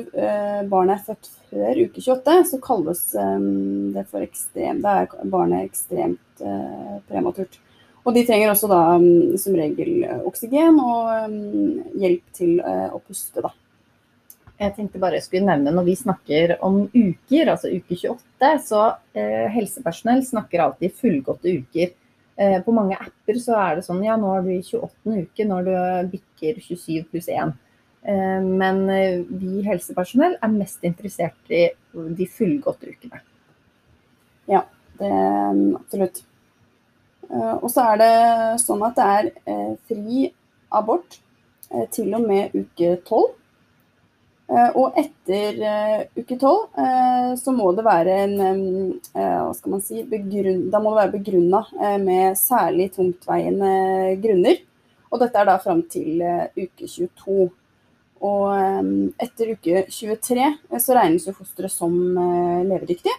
[0.73, 3.07] barnet er født før uke 28, så kalles
[3.93, 6.45] det for ekstrem, da er barnet ekstremt
[7.09, 7.61] prematurt.
[8.07, 12.87] Og de trenger også da mm, som regel eh, oksygen og mm, hjelp til eh,
[12.95, 13.51] å puste, da.
[14.59, 18.81] Jeg tenkte bare jeg skulle nevne Når vi snakker om uker, altså uke 28, så
[19.15, 21.93] eh, helsepersonell snakker alltid fullgåtte uker.
[22.39, 25.15] Eh, på mange apper så er det sånn ja, nå er du i 28.
[25.27, 25.73] uke når du
[26.15, 27.55] bikker 27 pluss 1.
[28.07, 33.19] Eh, men eh, vi helsepersonell er mest interessert i de fullgåtte ukene.
[34.49, 34.63] Ja,
[34.99, 36.23] det, mm, absolutt.
[37.29, 38.13] Eh, og så er det
[38.63, 40.23] sånn at det er eh, fri
[40.73, 41.19] abort
[41.69, 43.35] eh, til og med uke tolv.
[44.49, 45.59] Og etter
[46.17, 46.71] uke tolv
[47.37, 48.31] så må det være en
[49.13, 51.59] hva skal man si, Da må det være begrunna
[52.01, 54.57] med særlig tungtveiende grunner.
[55.11, 56.25] Og dette er da fram til
[56.57, 57.45] uke 22.
[58.25, 60.49] Og etter uke 23
[60.81, 63.13] så regnes jo fosteret som levedyktig.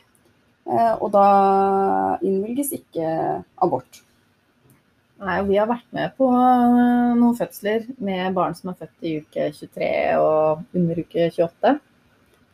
[0.68, 1.24] Og da
[2.22, 3.08] innvilges ikke
[3.58, 4.02] abort.
[5.20, 9.18] Nei, Vi har vært med på eh, noen fødsler med barn som er født i
[9.20, 11.74] uke 23 og under uke 28.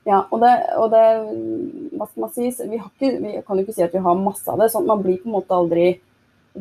[0.07, 1.05] Ja, og det, og det
[1.95, 2.51] Hva skal man si?
[2.51, 4.71] Vi, ikke, vi, kan jo ikke si at vi har masse av det.
[4.73, 5.87] sånn at Man blir på en måte aldri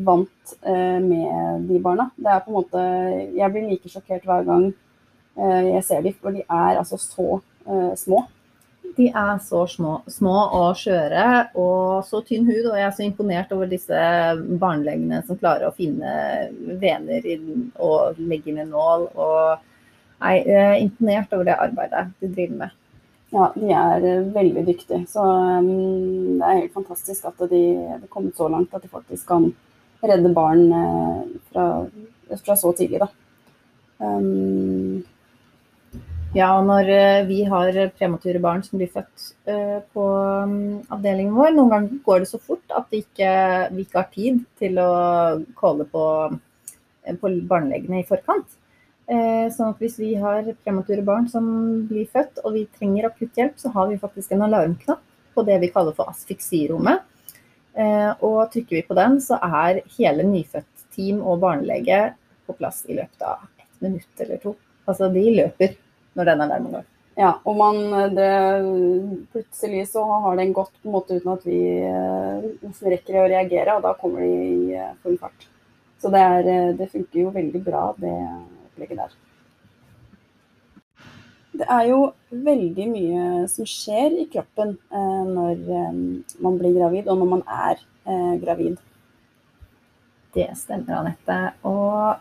[0.06, 2.12] vant eh, med de barna.
[2.18, 2.86] Det er på en måte
[3.40, 7.28] Jeg blir like sjokkert hver gang eh, jeg ser dem, for de er altså så
[7.66, 8.22] eh, små.
[8.96, 11.26] De er så små, små, og skjøre
[11.60, 12.70] og så tynn hud.
[12.70, 14.06] Og jeg er så imponert over disse
[14.62, 16.16] barnelegene som klarer å finne
[16.82, 17.28] vener
[17.84, 19.10] og legge inn en nål.
[19.16, 22.82] Og jeg er imponert over det arbeidet de driver med.
[23.36, 25.02] Ja, de er eh, veldig dyktige.
[25.12, 29.28] Så um, det er helt fantastisk at de har kommet så langt at de faktisk
[29.28, 29.50] kan
[30.06, 31.66] redde barn uh, fra,
[32.38, 33.10] fra, så tidlig, da.
[34.00, 35.04] Um,
[36.36, 40.06] ja, når eh, vi har premature barn som blir født eh, på
[40.52, 43.30] mm, avdelingen vår, noen ganger går det så fort at ikke,
[43.72, 44.90] vi ikke har tid til å
[45.56, 46.04] calle på,
[47.06, 48.60] eh, på barnelegene i forkant.
[49.06, 51.46] Sånn at hvis vi har premature barn som
[51.86, 55.04] blir født og vi trenger akutt så har vi faktisk en alarmknapp
[55.38, 57.04] på det vi kaller for asfiksirommet.
[58.26, 62.00] Og trykker vi på den, så er hele nyfødt-team og barnelege
[62.50, 64.56] på plass i løpet av ett minutt eller to.
[64.90, 65.78] Altså de løper
[66.16, 66.86] når den alarmen går.
[67.16, 67.78] Ja, og man,
[68.12, 68.32] det,
[69.32, 73.78] plutselig så har den gått på en måte uten at vi uh, rekker å reagere,
[73.78, 75.48] og da kommer de i uh, full fart.
[76.04, 78.12] Så det, er, det funker jo veldig bra, det
[78.76, 79.16] opplegget der.
[81.56, 82.00] Det er jo
[82.30, 86.00] veldig mye som skjer i kroppen eh, når eh,
[86.44, 88.82] man blir gravid, og når man er eh, gravid.
[90.36, 91.38] Det stemmer, Anette.
[91.64, 92.20] Og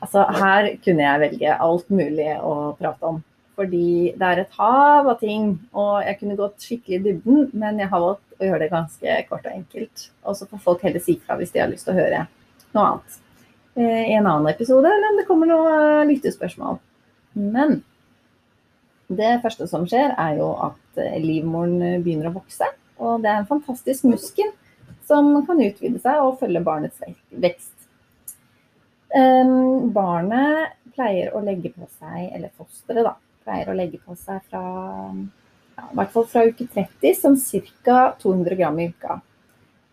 [0.00, 3.22] altså, her kunne jeg velge alt mulig å prate om.
[3.58, 7.80] Fordi det er et hav av ting, og jeg kunne gått skikkelig i dybden, men
[7.82, 10.04] jeg har valgt å gjøre det ganske kort og enkelt.
[10.22, 12.26] Og så får folk heller si fra hvis de har lyst til å høre
[12.76, 13.24] noe annet
[13.78, 16.80] i en annen episode, eller om det kommer noen lyttespørsmål.
[17.38, 17.80] Men
[19.08, 22.66] det første som skjer, er jo at eh, livmoren eh, begynner å vokse.
[22.98, 24.50] Og det er en fantastisk muskel
[25.08, 27.72] som kan utvide seg og følge barnets vekst.
[29.08, 33.14] Um, barnet pleier å legge på seg, eller fosteret da,
[33.46, 37.38] pleier å legge på seg fra ja, i hvert fall fra uke 30, sånn
[37.86, 38.00] ca.
[38.20, 39.20] 200 gram i uka.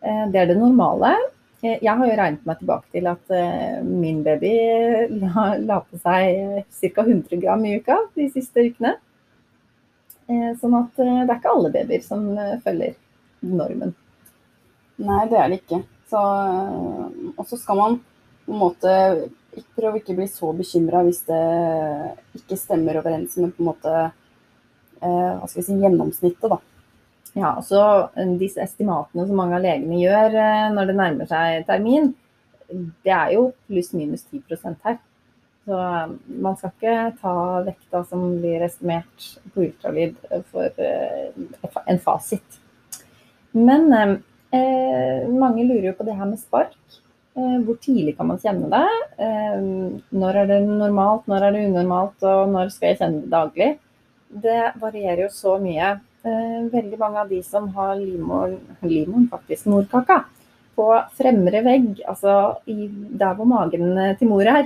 [0.04, 1.14] Uh, det er det normale.
[1.64, 4.56] Uh, jeg har jo regnet meg tilbake til at uh, min baby
[5.22, 7.06] la, la på seg ca.
[7.08, 8.98] 100 gram i uka de siste ukene.
[10.26, 12.96] Eh, sånn at eh, det er ikke alle babyer som eh, følger
[13.46, 13.92] normen.
[15.06, 15.84] Nei, det er det ikke.
[16.16, 17.98] Og så skal man
[18.46, 18.94] på en måte
[19.76, 21.42] prøve å ikke bli så bekymra hvis det
[22.42, 23.96] ikke stemmer overens med på en måte
[25.06, 26.58] hva skal vi si, gjennomsnittet, da.
[27.36, 27.82] Ja, så
[28.40, 30.38] disse estimatene som mange av legene gjør
[30.74, 32.14] når det nærmer seg termin,
[33.06, 34.98] det er jo pluss-minus 10% her.
[35.66, 40.20] Så um, man skal ikke ta vekta som blir estimert på ultralyd
[40.52, 40.70] for
[41.86, 42.60] en fasit.
[43.56, 46.78] Men eh, mange lurer jo på det her med spark.
[47.36, 48.86] Eh, hvor tidlig kan man kjenne det?
[49.20, 49.64] Eh,
[50.16, 53.68] når er det normalt, når er det unormalt, og når skal jeg kjenne det daglig?
[54.46, 55.90] Det varierer jo så mye.
[56.24, 60.22] Eh, veldig mange av de som har livmoren, faktisk, morkaka,
[60.76, 60.88] på
[61.20, 64.66] fremre vegg, altså der hvor magen til mor er,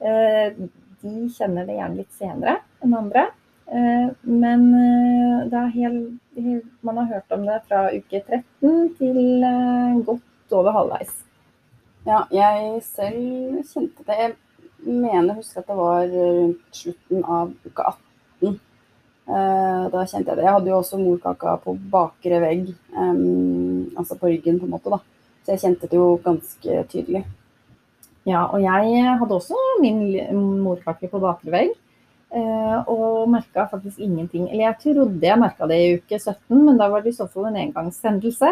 [0.00, 3.28] de kjenner det gjerne litt senere enn andre.
[4.26, 4.64] Men
[5.76, 6.10] helt,
[6.82, 9.46] man har hørt om det fra uke 13 til
[10.10, 11.14] godt over halvveis.
[12.06, 14.16] Ja, jeg selv kjente det.
[14.20, 14.34] Jeg
[14.86, 18.52] mener å huske at det var rundt slutten av uke 18.
[19.26, 20.44] Da kjente jeg det.
[20.46, 25.00] Jeg hadde jo også morkaka på bakre vegg, altså på ryggen på en måte, da.
[25.42, 27.24] Så jeg kjente det jo ganske tydelig.
[28.26, 30.00] Ja, og jeg hadde også min
[30.62, 31.74] morkake på bakre vegg.
[32.36, 34.48] Eh, og merka faktisk ingenting.
[34.50, 37.28] Eller jeg trodde jeg merka det i uke 17, men da var det i så
[37.30, 38.50] fall en engangshendelse.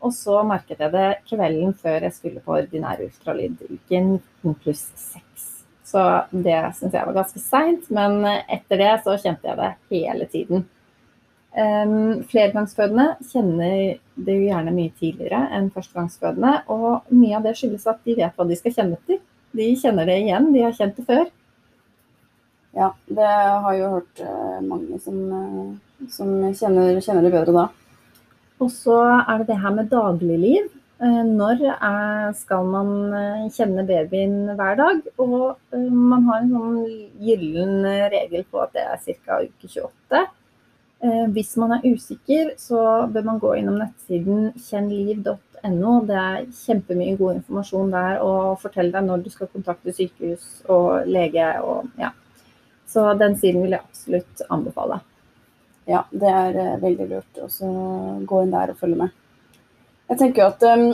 [0.00, 4.86] Og så merket jeg det kvelden før jeg skulle på ordinær ultralyd, uke 19 pluss
[5.12, 5.48] 6.
[5.90, 10.28] Så det syns jeg var ganske seint, men etter det så kjente jeg det hele
[10.30, 10.68] tiden.
[11.50, 16.52] Um, flergangsfødende kjenner det jo gjerne mye tidligere enn førstegangsfødende.
[16.70, 19.18] Og mye av det skyldes at de vet hva de skal kjenne til.
[19.58, 21.26] De kjenner det igjen, de har kjent det før.
[22.78, 27.66] Ja, det har jo hørt uh, mange som, uh, som kjenner, kjenner, det bedre da.
[28.60, 30.68] Og så er det det her med dagligliv.
[31.00, 32.90] Uh, når er, skal man
[33.54, 35.00] kjenne babyen hver dag?
[35.22, 36.82] Og man har en sånn
[37.24, 39.40] gyllen regel på at det er ca.
[39.46, 40.26] uke 28.
[41.00, 45.92] Eh, hvis man er usikker, så bør man gå innom nettsiden kjennliv.no.
[46.08, 51.08] Det er kjempemye god informasjon der og fortell deg når du skal kontakte sykehus og
[51.08, 51.46] lege.
[51.64, 52.12] Og, ja.
[52.90, 55.00] Så den siden vil jeg absolutt anbefale.
[55.90, 57.48] Ja, det er uh, veldig lurt å
[58.28, 59.16] gå inn der og følge med.
[60.10, 60.84] Jeg tenker at um,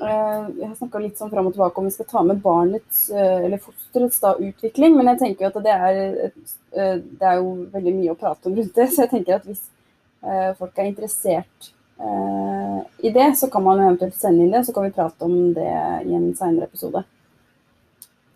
[0.00, 3.04] uh, Jeg har snakka litt sånn fram og tilbake om vi skal ta med barnets,
[3.14, 7.40] uh, eller fosterets da, utvikling, men jeg tenker at det er et Eh, det er
[7.40, 9.62] jo veldig mye å prate om rundt det, så jeg tenker at hvis
[10.24, 11.68] eh, folk er interessert
[12.00, 15.52] eh, i det, så kan man eventuelt sende inn det, så kan vi prate om
[15.56, 15.68] det
[16.08, 17.04] i en senere episode.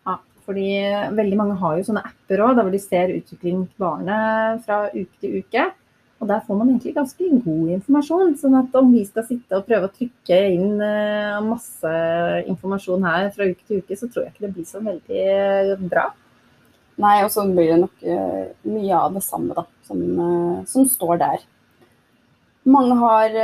[0.05, 0.69] Ja, fordi
[1.16, 5.25] veldig mange har jo sånne apper òg, hvor de ser utvikling til barnet fra uke
[5.25, 5.71] til uke.
[6.16, 8.37] Og der får man egentlig ganske god informasjon.
[8.40, 10.79] sånn at om vi skal sitte og prøve å trykke inn
[11.44, 11.90] masse
[12.48, 16.07] informasjon her fra uke til uke, så tror jeg ikke det blir så veldig bra.
[17.05, 20.00] Nei, og så blir det nok uh, mye av det samme da, som,
[20.64, 21.44] som står der.
[22.66, 23.37] Mange har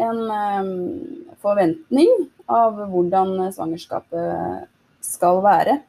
[0.00, 0.20] en
[1.42, 2.12] forventning
[2.48, 4.68] av hvordan svangerskapet
[5.04, 5.80] skal være.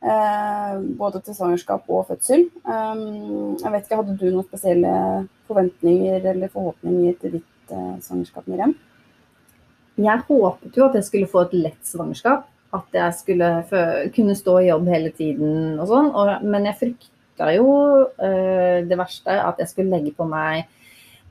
[0.00, 2.44] Både til svangerskap og fødsel.
[2.64, 4.92] jeg vet ikke, Hadde du noen spesielle
[5.48, 8.76] forventninger eller forhåpninger til ditt svangerskap, Miriam?
[9.98, 12.46] jeg håpet jo at jeg skulle få et lett svangerskap.
[12.76, 13.48] At jeg skulle
[14.14, 16.10] kunne stå i jobb hele tiden og sånn.
[16.44, 17.70] men jeg frykta jo
[18.18, 20.68] det verste, at jeg skulle legge på meg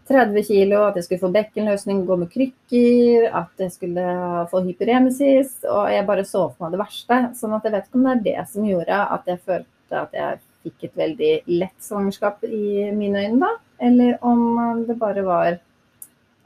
[0.08, 4.06] 30 kilo, at jeg skulle få bekkenløsning, gå med krykker, at jeg skulle
[4.52, 5.58] få hyperemesis.
[5.68, 7.22] Og jeg bare så for meg det verste.
[7.40, 10.16] Sånn at jeg vet ikke om det er det som gjorde at jeg følte at
[10.16, 13.52] jeg fikk et veldig lett svangerskap i mine øyne, da.
[13.88, 15.60] Eller om det bare var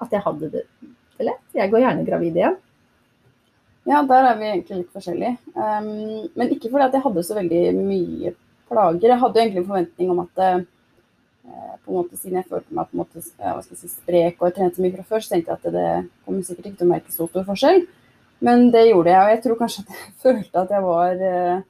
[0.01, 0.65] at jeg hadde det,
[1.21, 1.47] lett.
[1.55, 2.59] Jeg går gjerne gravid igjen.
[3.89, 5.37] Ja, der er vi egentlig litt forskjellige.
[5.55, 8.33] Um, men ikke fordi at jeg hadde så veldig mye
[8.69, 9.07] plager.
[9.09, 10.65] Jeg hadde egentlig en forventning om at uh,
[11.41, 14.43] på en måte Siden jeg følte meg på en måte, hva skal jeg si, sprek
[14.43, 15.89] og trente mye fra før, så tenkte jeg at det
[16.25, 17.83] kommer sikkert ikke til å merke så stor forskjell.
[18.45, 21.63] Men det gjorde jeg, og jeg tror kanskje at jeg følte at jeg var uh,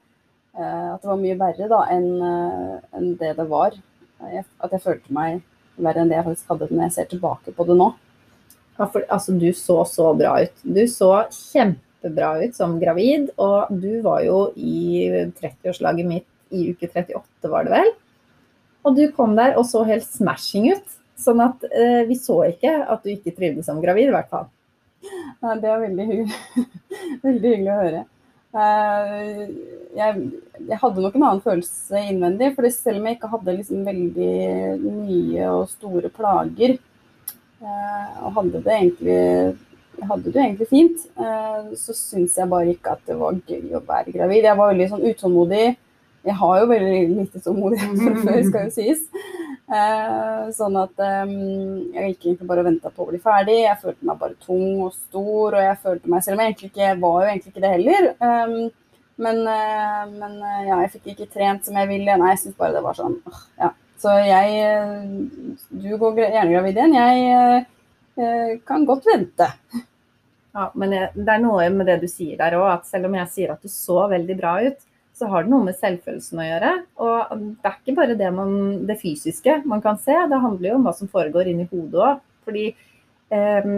[0.52, 3.76] at det var mye verre da enn det det var.
[4.22, 5.40] At jeg følte meg
[5.80, 7.88] verre enn det jeg faktisk hadde når jeg ser tilbake på det nå.
[8.78, 10.62] Ja, for, altså, du så så bra ut.
[10.64, 15.08] Du så kjempebra ut som gravid, og du var jo i
[15.40, 17.92] 30-årslaget mitt i uke 38, var det vel?
[18.82, 20.98] Og du kom der og så helt smashing ut.
[21.22, 24.48] Sånn at eh, vi så ikke at du ikke trivdes som gravid, i hvert fall.
[25.42, 26.64] Nei, det var veldig hyggelig,
[27.26, 28.02] veldig hyggelig å høre.
[28.52, 29.46] Uh,
[29.96, 30.24] jeg,
[30.60, 32.50] jeg, hadde nok en annen følelse innvendig.
[32.56, 34.32] for selv om jeg ikke hadde liksom veldig
[34.82, 36.76] nye og store plager,
[37.62, 39.22] uh, og hadde det egentlig,
[40.10, 43.84] hadde det egentlig fint, uh, så syns jeg bare ikke at det var gøy å
[43.88, 44.50] være gravid.
[44.50, 45.64] Jeg var veldig sånn utålmodig.
[46.22, 49.06] Jeg har jo veldig lite tålmodighet fra før, skal jo sies.
[49.72, 51.32] Eh, sånn at eh,
[51.96, 53.62] jeg gikk egentlig bare og venta på å bli ferdig.
[53.64, 56.72] Jeg følte meg bare tung og stor, og jeg følte meg Selv om jeg egentlig
[56.72, 58.08] ikke var jo egentlig ikke det heller.
[58.20, 58.56] Um,
[59.22, 62.18] men, uh, men uh, ja, jeg fikk ikke trent som jeg ville.
[62.20, 63.18] Nei, jeg syns bare det var sånn
[63.60, 63.72] ja.
[64.02, 64.62] Så jeg
[65.70, 67.66] Du går gjerne gravid igjen.
[68.18, 69.46] Jeg kan godt vente.
[70.52, 73.30] Ja, men det er noe med det du sier der òg, at selv om jeg
[73.32, 74.82] sier at du så veldig bra ut,
[75.22, 76.70] så har det noe med selvfølelsen å gjøre.
[77.06, 78.56] Og det er ikke bare det, man,
[78.88, 82.24] det fysiske man kan se, det handler jo om hva som foregår inni hodet òg.
[82.42, 83.68] Fordi eh,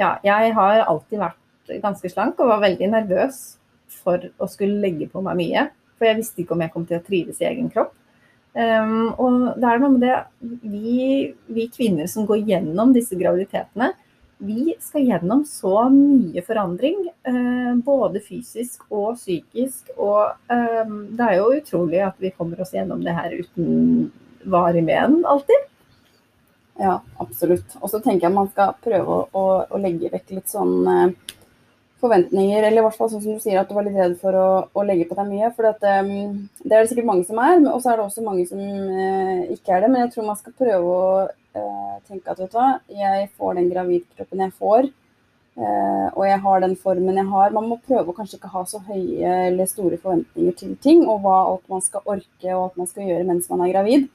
[0.00, 3.40] ja, jeg har alltid vært ganske slank og var veldig nervøs
[4.00, 5.64] for å skulle legge på meg mye.
[5.98, 7.94] For jeg visste ikke om jeg kom til å trives i egen kropp.
[8.50, 10.14] Um, og det er noe med det
[10.66, 13.92] vi, vi kvinner som går gjennom disse graviditetene,
[14.40, 19.90] vi skal gjennom så mye forandring, eh, både fysisk og psykisk.
[19.96, 24.08] Og eh, det er jo utrolig at vi kommer oss gjennom det her uten
[24.48, 25.68] varig men alltid.
[26.80, 27.76] Ja, absolutt.
[27.80, 31.36] Og så tenker jeg man skal prøve å, å, å legge vekk litt sånn eh,
[32.00, 34.36] forventninger, eller i hvert fall sånn som du sier at du var litt redd for
[34.36, 35.50] å, å legge på deg mye.
[35.56, 38.24] For at, um, det er det sikkert mange som er, og så er det også
[38.24, 39.92] mange som uh, ikke er det.
[39.92, 41.10] Men jeg tror man skal prøve å
[41.52, 44.90] tenke at vet du hva, jeg får den gravidkroppen jeg får.
[45.58, 47.52] Uh, og jeg har den formen jeg har.
[47.52, 51.20] Man må prøve å kanskje ikke ha så høye eller store forventninger til ting, og
[51.24, 54.06] hva alt man skal orke og alt man skal gjøre mens man er gravid.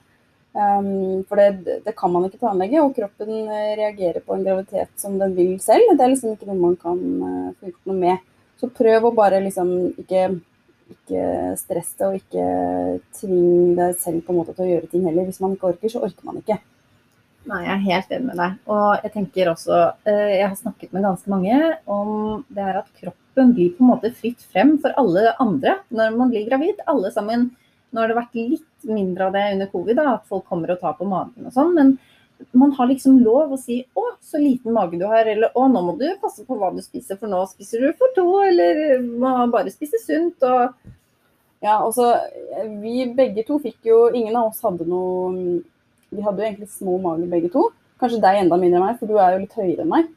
[0.55, 4.93] Um, for det, det, kan man ikke planlegge, og kroppen eh, reagerer på en graviditet
[5.01, 5.91] som den vil selv.
[5.91, 8.29] Det er liksom ikke noe man kan uh, få gjort noe med.
[8.61, 10.29] Så prøv å bare liksom ikke,
[10.95, 11.25] ikke
[11.59, 12.45] stresse og ikke
[13.19, 15.27] tving deg selv på en måte til å gjøre ting heller.
[15.27, 16.57] Hvis man ikke orker, så orker man ikke.
[17.45, 18.55] Nei, jeg er helt enig med deg.
[18.73, 19.75] Og jeg tenker også
[20.08, 23.91] uh, Jeg har snakket med ganske mange om det her at kroppen blir på en
[23.91, 26.81] måte fritt frem for alle andre når man blir gravid.
[26.89, 27.51] Alle sammen
[27.93, 30.81] nå har det vært litt mindre av det under covid, da, at folk kommer og
[30.81, 31.71] tar på magen og sånn.
[31.77, 31.93] Men
[32.51, 35.81] man har liksom lov å si 'å, så liten mage du har', eller 'å, nå
[35.86, 39.51] må du passe på hva du spiser, for nå spiser du for to', eller 'må
[39.51, 40.43] bare spise sunt'.
[40.43, 40.73] og
[41.62, 42.19] ja, altså,
[42.81, 45.63] vi begge to fikk jo Ingen av oss hadde noe
[46.13, 47.69] Vi hadde jo egentlig små mager begge to.
[48.01, 50.13] Kanskje deg enda mindre enn meg, for du er jo litt høyere enn meg.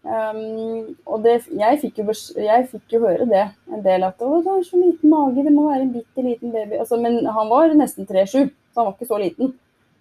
[0.00, 2.06] Um, og det, jeg, fikk jo,
[2.40, 5.52] jeg, fikk jo, høre det en del, at 'å, du har så liten mage, det
[5.52, 6.78] må være en bitte liten baby'.
[6.80, 9.52] Altså, men han var nesten 3-7, så han var ikke så liten.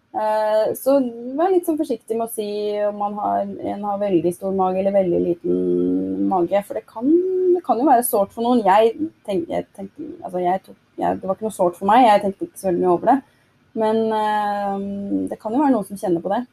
[0.10, 0.96] Uh, så
[1.38, 2.48] vær litt sånn forsiktig med å si
[2.88, 6.64] om har, en har veldig stor mage eller veldig liten mage.
[6.66, 7.12] For det kan,
[7.58, 8.64] det kan jo være sårt for noen.
[8.66, 8.96] Jeg
[9.28, 12.48] tenk, jeg tenkte altså jeg tok, Det var ikke noe sårt for meg, jeg tenkte
[12.48, 13.20] ikke så veldig mye over det.
[13.78, 16.44] Men uh, det kan jo være noen som kjenner på det.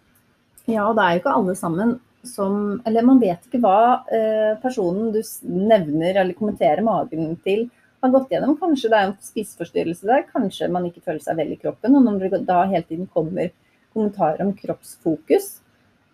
[0.66, 1.96] Ja, og det er jo ikke alle sammen
[2.26, 7.68] som Eller man vet ikke hva eh, personen du nevner eller kommenterer magen til,
[8.02, 8.56] har gått gjennom.
[8.58, 11.94] Kanskje det er en spiseforstyrrelse der, kanskje man ikke føler seg vel i kroppen.
[11.94, 13.52] Og når det da hele tiden kommer
[13.94, 15.48] kommentarer om kroppsfokus,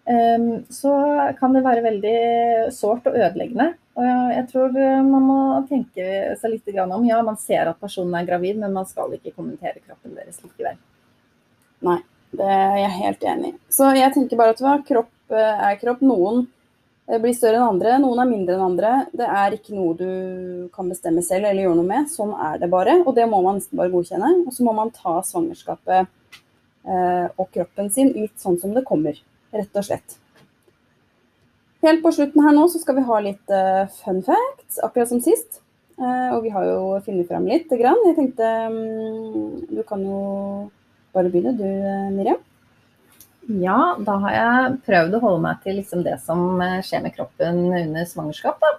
[0.04, 0.94] eh, så
[1.40, 2.18] kan det være veldig
[2.76, 3.72] sårt og ødeleggende.
[3.96, 5.40] Og jeg tror eh, man må
[5.72, 9.32] tenke seg litt om ja, man ser at personen er gravid, men man skal ikke
[9.32, 10.76] kommentere kroppen deres likevel.
[11.82, 11.98] Nei,
[12.38, 13.56] det er jeg helt enig i.
[13.72, 16.02] Så jeg tenker bare at kropp Eh, er kropp.
[16.04, 16.46] Noen
[17.08, 18.92] eh, blir større enn andre, noen er mindre enn andre.
[19.16, 20.08] Det er ikke noe du
[20.74, 22.10] kan bestemme selv eller gjøre noe med.
[22.12, 24.34] Sånn er det bare, og det må man nesten bare godkjenne.
[24.46, 29.18] Og så må man ta svangerskapet eh, og kroppen sin litt sånn som det kommer,
[29.54, 30.18] rett og slett.
[31.82, 33.52] Helt på slutten her nå så skal vi ha litt
[33.96, 35.58] fun facts, akkurat som sist.
[35.98, 37.72] Og vi har jo funnet fram litt.
[37.74, 40.20] Jeg tenkte um, du kan jo
[41.12, 41.68] bare begynne du,
[42.16, 42.40] Miriam.
[43.50, 47.14] Ja, da har jeg prøvd å holde meg til liksom det som eh, skjer med
[47.16, 48.62] kroppen under svangerskap.
[48.62, 48.70] Da.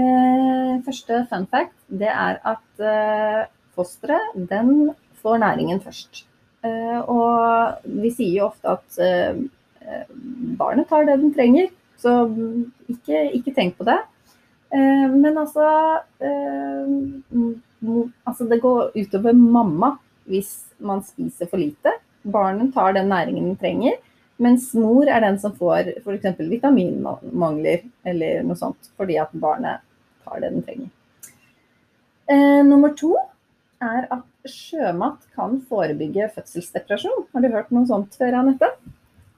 [0.00, 3.44] Eh, første fun fact det er at eh,
[3.78, 4.90] fosteret den
[5.22, 6.24] får næringen først.
[6.66, 9.38] Eh, og vi sier jo ofte at eh,
[9.86, 10.04] eh,
[10.60, 11.70] barnet tar det den trenger,
[12.00, 12.24] så
[12.90, 13.98] ikke, ikke tenk på det.
[14.72, 15.66] men altså,
[18.24, 19.98] altså Det går utover mamma
[20.30, 23.96] hvis man spiser for lite barnet tar den næringen den trenger,
[24.36, 26.38] mens mor er den som får f.eks.
[26.38, 29.84] vitaminmangler eller noe sånt, fordi at barnet
[30.24, 30.90] tar det den trenger.
[32.30, 33.14] Eh, nummer to
[33.80, 37.26] er at sjømat kan forebygge fødselsdepresjon.
[37.32, 38.70] Har du hørt noe sånt før, Anette?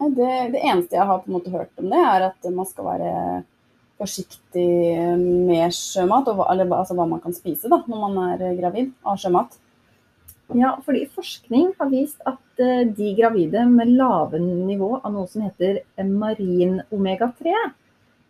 [0.03, 2.89] Det, det, eneste jeg har på en måte hørt om det, er at man skal
[2.89, 3.11] være
[4.03, 4.67] forsiktig
[5.23, 9.55] med sjømat, eller altså hva man kan spise da, når man er gravid av sjømat.
[10.59, 15.45] Ja, fordi forskning har vist at eh, de gravide med lave nivå av noe som
[15.47, 17.55] heter marin omega-3,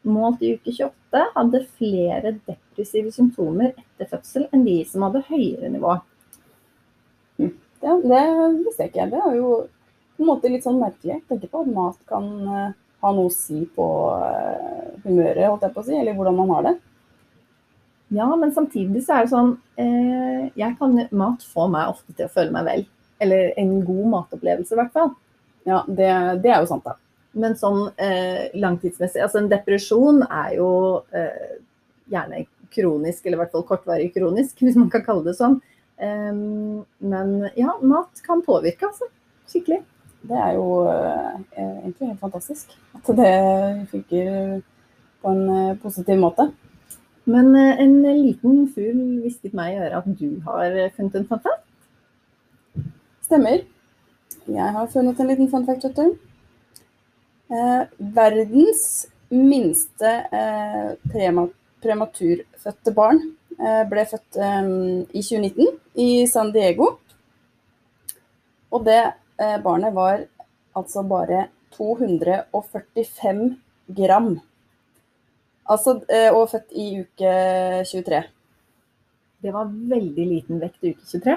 [0.03, 5.71] målt i uke 28, hadde flere depressive symptomer etter fødsel enn de som hadde høyere
[5.73, 5.97] nivå.
[7.39, 7.53] Hm.
[7.83, 8.23] Ja, det
[8.65, 9.11] visste jeg ikke.
[9.13, 9.51] Det er jo
[10.17, 11.17] på en måte litt sånn merkelig.
[11.17, 13.87] Jeg tenker på at mat kan eh, ha noe å si på
[14.23, 16.75] eh, humøret, holdt jeg på å si, eller hvordan man har det.
[18.13, 22.29] Ja, men samtidig så er det sånn eh, jeg kan, Mat få meg ofte til
[22.29, 22.85] å føle meg vel.
[23.23, 25.13] Eller en god matopplevelse, i hvert fall.
[25.69, 26.11] Ja, det,
[26.43, 26.99] det, er jo sant, da.
[27.39, 30.71] Men sånn eh, langtidsmessig Altså en depresjon er jo
[31.17, 31.55] eh,
[32.13, 32.43] gjerne
[32.73, 35.61] kronisk, eller i hvert fall kortvarig kronisk, hvis man kan kalle det sånn.
[36.03, 39.09] Um, men ja, mat kan påvirke, altså.
[39.49, 39.83] Skikkelig.
[40.23, 43.33] Det er jo eh, egentlig helt fantastisk at det
[43.91, 44.61] funker
[45.23, 46.47] på en uh, positiv måte.
[47.25, 51.43] Men eh, en liten fugl hvisket meg i øret at du har funnet en fun
[51.45, 51.63] fact?
[53.23, 53.63] Stemmer.
[54.51, 56.19] Jeg har funnet en liten fun fact, vet du.
[57.53, 57.83] Eh,
[58.17, 58.85] verdens
[59.33, 60.93] minste eh,
[61.83, 63.21] prematurfødte barn
[63.59, 64.71] eh, ble født eh,
[65.13, 65.69] i 2019
[66.03, 66.97] i San Diego.
[68.73, 70.25] Og det eh, barnet var
[70.77, 71.47] altså bare
[71.77, 73.45] 245
[73.97, 74.35] gram.
[75.71, 77.33] Altså, eh, og født i uke
[77.87, 78.23] 23.
[79.43, 81.37] Det var veldig liten vekt i uke 23.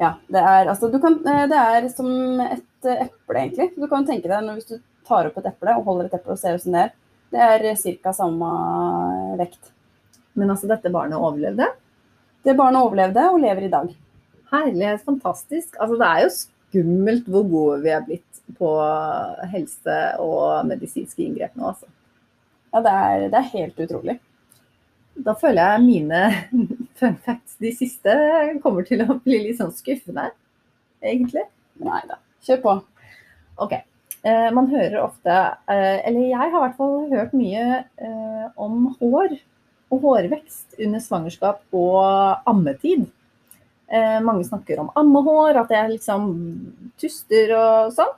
[0.00, 2.10] Ja, det er, altså, kan, eh, det er som
[2.42, 3.68] et eh, eple, egentlig.
[3.76, 6.40] Du kan tenke deg hvis du tar opp et eple og holder et eple og
[6.40, 6.96] ser hvordan det er.
[7.30, 8.12] Det er ca.
[8.16, 8.48] samme
[9.38, 9.70] vekt.
[10.34, 11.68] Men altså, dette barnet overlevde?
[12.42, 13.92] Det barnet overlevde og lever i dag.
[14.50, 15.76] Herlighet, fantastisk.
[15.78, 18.74] Altså, det er jo skummelt hvor gode vi er blitt på
[19.52, 21.86] helse og medisinske inngrep nå, altså.
[22.70, 24.16] Ja, det er, det er helt utrolig.
[25.20, 26.20] Da føler jeg mine
[27.00, 28.14] fun facts, de siste,
[28.64, 30.30] kommer til å bli litt sånn skuffende,
[31.02, 31.44] egentlig.
[31.82, 32.76] Nei da, kjør på.
[33.60, 33.76] Ok.
[34.20, 35.36] Eh, man hører ofte,
[35.72, 39.38] eh, eller jeg har i hvert fall hørt mye eh, om hår
[39.90, 43.08] og hårvekst under svangerskap og ammetid.
[43.90, 46.28] Eh, mange snakker om ammehår, at det er liksom
[47.00, 48.12] tuster og sånn.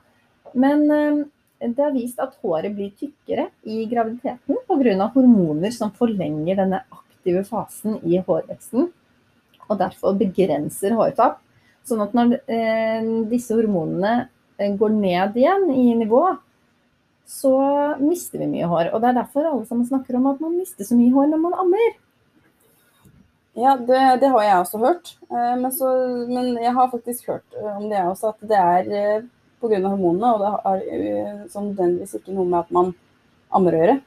[0.58, 1.22] Men eh,
[1.62, 5.08] det har vist at håret blir tykkere i graviditeten pga.
[5.14, 8.90] hormoner som forlenger denne aktive fasen i hårveksten,
[9.68, 11.38] og derfor begrenser hårtap.
[11.86, 16.22] Sånn at når eh, disse hormonene eh, går ned igjen i nivå,
[17.26, 17.52] så
[18.02, 18.92] mister vi mye hår.
[18.92, 21.42] Og det er derfor alle sammen snakker om at man mister så mye hår når
[21.42, 21.94] man ammer.
[23.58, 25.14] Ja, det, det har jeg også hørt.
[25.28, 25.90] Eh, men, så,
[26.30, 29.24] men, jeg har faktisk hørt om det også, at det er
[29.62, 29.82] pga.
[29.86, 30.32] hormonene.
[30.34, 32.94] Og det har sånn nødvendigvis ikke noe med at man
[33.52, 33.98] ammer å gjøre.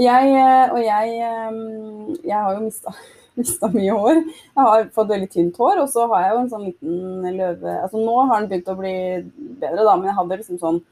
[0.00, 1.16] Jeg, uh, og jeg,
[1.52, 2.94] um, jeg har jo mista,
[3.40, 4.22] mista mye hår.
[4.24, 7.76] Jeg har fått veldig tynt hår, og så har jeg jo en sånn liten løve
[7.82, 8.96] Altså nå har den begynt å bli
[9.60, 10.82] bedre, da, men jeg hadde liksom sånn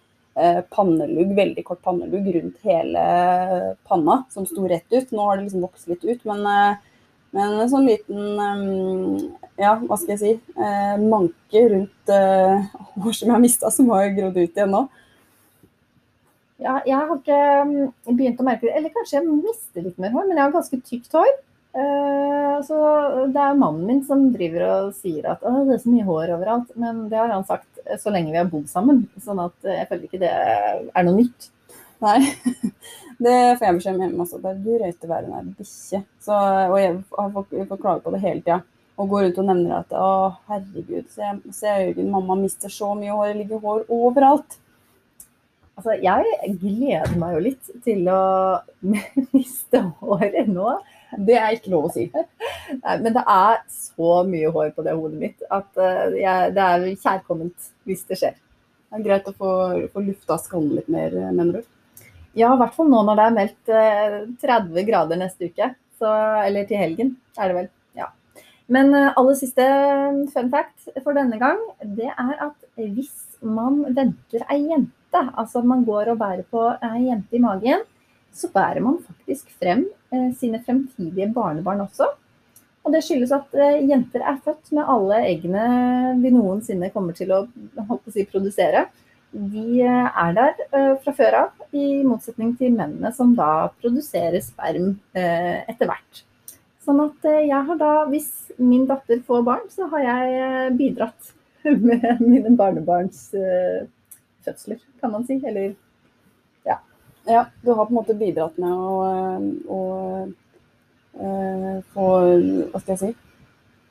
[0.72, 3.00] pannelugg, veldig kort pannelugg rundt hele
[3.90, 5.10] panna, som sto rett ut.
[5.10, 6.46] Nå har det liksom vokst litt ut, men
[7.37, 8.41] men en sånn liten
[9.61, 13.91] ja, hva skal jeg si, eh, manke rundt eh, hår som jeg har mista, som
[13.93, 14.87] har grodd ut igjen nå.
[16.61, 17.43] Ja, jeg har ikke
[18.09, 18.74] begynt å merke det.
[18.76, 21.31] Eller kanskje jeg mister litt mer hår, men jeg har ganske tykt hår.
[21.70, 22.76] Uh, så
[23.31, 26.74] det er mannen min som driver og sier at det er så mye hår overalt.
[26.81, 29.07] Men det har han sagt så lenge vi har bodd sammen.
[29.24, 31.49] Sånn at jeg føler ikke det er noe nytt.
[32.05, 32.18] Nei.
[33.20, 34.38] Det får jeg beskjed om hjemme også.
[34.40, 35.98] Bare, du røyter verre enn er bikkje.
[36.32, 38.62] Og jeg får klage på det hele tida.
[39.00, 40.08] Og går rundt og nevner at å,
[40.48, 44.56] herregud, se, se Jørgen, mamma mister så mye hår, det ligger hår overalt.
[45.80, 48.20] Altså, jeg gleder meg jo litt til å
[49.36, 50.74] miste håret nå.
[51.16, 52.06] Det er ikke lov å si.
[52.12, 56.66] Nei, men det er så mye hår på det hodet mitt at eh, jeg, det
[56.66, 58.36] er kjærkomment hvis det skjer.
[58.36, 59.52] Det er greit å få,
[59.92, 61.80] få lufta skallen litt mer, mener du?
[62.39, 65.72] Ja, i hvert fall nå når det er meldt eh, 30 grader neste uke.
[66.01, 66.11] Så,
[66.47, 67.66] eller til helgen, er det vel.
[67.99, 68.07] Ja.
[68.72, 69.66] Men eh, aller siste
[70.33, 71.61] fun fact for denne gang,
[71.99, 73.12] det er at hvis
[73.43, 77.85] man venter ei jente, altså man går og bærer på ei jente i magen,
[78.33, 82.09] så bærer man faktisk frem eh, sine fremtidige barnebarn også.
[82.87, 85.64] Og det skyldes at eh, jenter er født med alle eggene
[86.22, 87.45] vi noensinne kommer til å,
[87.85, 88.87] å si, produsere.
[89.33, 94.43] De eh, er der eh, fra før av, i motsetning til mennene som da produserer
[94.43, 96.24] sperm eh, etter hvert.
[96.83, 101.33] Sånn at jeg har da, hvis min datter får barn, så har jeg bidratt
[101.91, 103.28] med mine barnebarns
[104.47, 105.39] fødsler, kan man si.
[105.45, 105.76] Eller
[107.28, 108.95] Ja, du har på en måte bidratt med å,
[109.70, 109.81] å
[111.20, 111.31] å
[111.93, 112.07] få
[112.70, 113.11] Hva skal jeg si?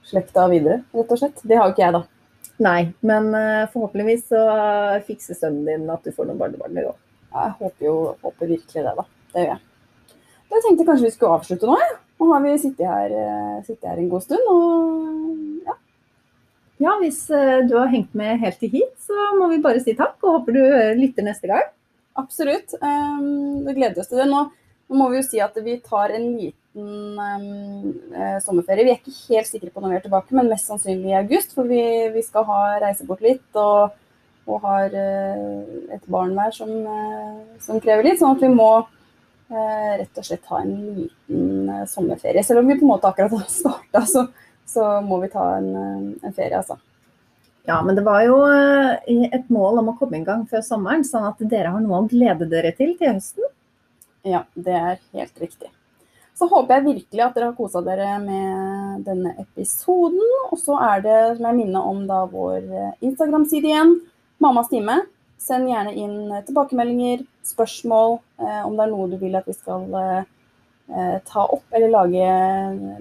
[0.09, 1.43] Slekta videre, rett og slett.
[1.45, 2.18] Det har jo ikke jeg, da.
[2.59, 4.41] Nei, men eh, forhåpentligvis så
[5.07, 6.97] fikser sønnen din at du får noen barnebarn i òg.
[7.29, 7.95] Jeg håper jo
[8.25, 9.05] håper virkelig det, da.
[9.33, 9.65] Det gjør jeg.
[10.49, 11.97] Jeg tenkte kanskje vi skulle avslutte nå, jeg.
[12.19, 15.75] Nå har vi sittet her, eh, sittet her en god stund, og ja.
[16.83, 19.95] Ja, hvis eh, du har hengt med helt til hit, så må vi bare si
[19.95, 21.63] takk, og håper du eh, lytter neste gang.
[22.19, 22.73] Absolutt.
[22.75, 24.25] Det gleder vi oss til det.
[24.27, 24.41] Nå,
[24.89, 28.85] nå må vi jo si at vi tar en liten um, eh, sommerferie.
[28.85, 31.55] Vi er ikke helt sikre på når vi er tilbake, men mest sannsynlig i august.
[31.55, 31.81] For vi,
[32.13, 33.95] vi skal ha, reise bort litt, og,
[34.49, 35.63] og har eh,
[35.97, 38.19] et barn hver som, eh, som krever litt.
[38.21, 38.71] Sånn at vi må
[39.49, 42.43] rett og slett ha en liten sommerferie.
[42.45, 44.27] Selv om vi på en måte akkurat har starta, så,
[44.69, 45.71] så må vi ta en,
[46.21, 46.77] en ferie, altså.
[47.65, 48.37] Ja, men det var jo
[49.09, 52.11] et mål om å komme i gang før sommeren, sånn at dere har noe å
[52.13, 53.49] glede dere til til høsten.
[54.29, 55.73] Ja, det er helt riktig.
[56.39, 60.21] Så håper jeg virkelig at dere har kosa dere med denne episoden.
[60.47, 63.97] Og så er det, som jeg minner om, da vår eh, Instagram-side igjen,
[64.39, 65.01] Mammas time.
[65.39, 69.57] Send gjerne inn eh, tilbakemeldinger, spørsmål, eh, om det er noe du vil at vi
[69.57, 70.31] skal eh,
[70.95, 72.31] eh, ta opp eller lage,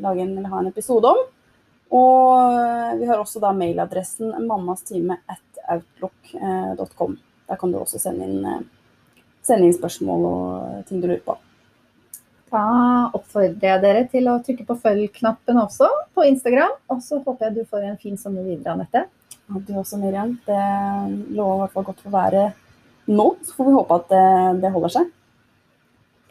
[0.02, 1.24] lage en, eller ha en episode om.
[1.94, 7.20] Og vi har også da mailadressen mammastime at outlook.com.
[7.48, 8.66] Der kan du også sende inn,
[9.46, 11.38] sende inn spørsmål og ting du lurer på.
[12.48, 12.64] Da
[13.16, 16.74] oppfordrer jeg dere til å trykke på følg-knappen også på Instagram.
[16.92, 19.04] Og så håper jeg du får en fin sommer videre, Anette.
[19.52, 20.34] Og du også, Miriam.
[20.46, 20.62] Det
[21.36, 23.28] lover i hvert fall godt for været nå.
[23.44, 24.26] Så får vi håpe at det,
[24.64, 25.10] det holder seg.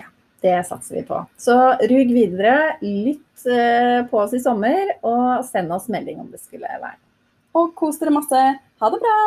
[0.02, 0.10] Ja,
[0.46, 1.22] Det satser vi på.
[1.42, 1.58] Så
[1.94, 2.56] rug videre,
[2.86, 6.98] lytt eh, på oss i sommer, og send oss melding om det skulle være.
[7.58, 8.48] Og kos dere masse.
[8.82, 9.22] Ha det bra!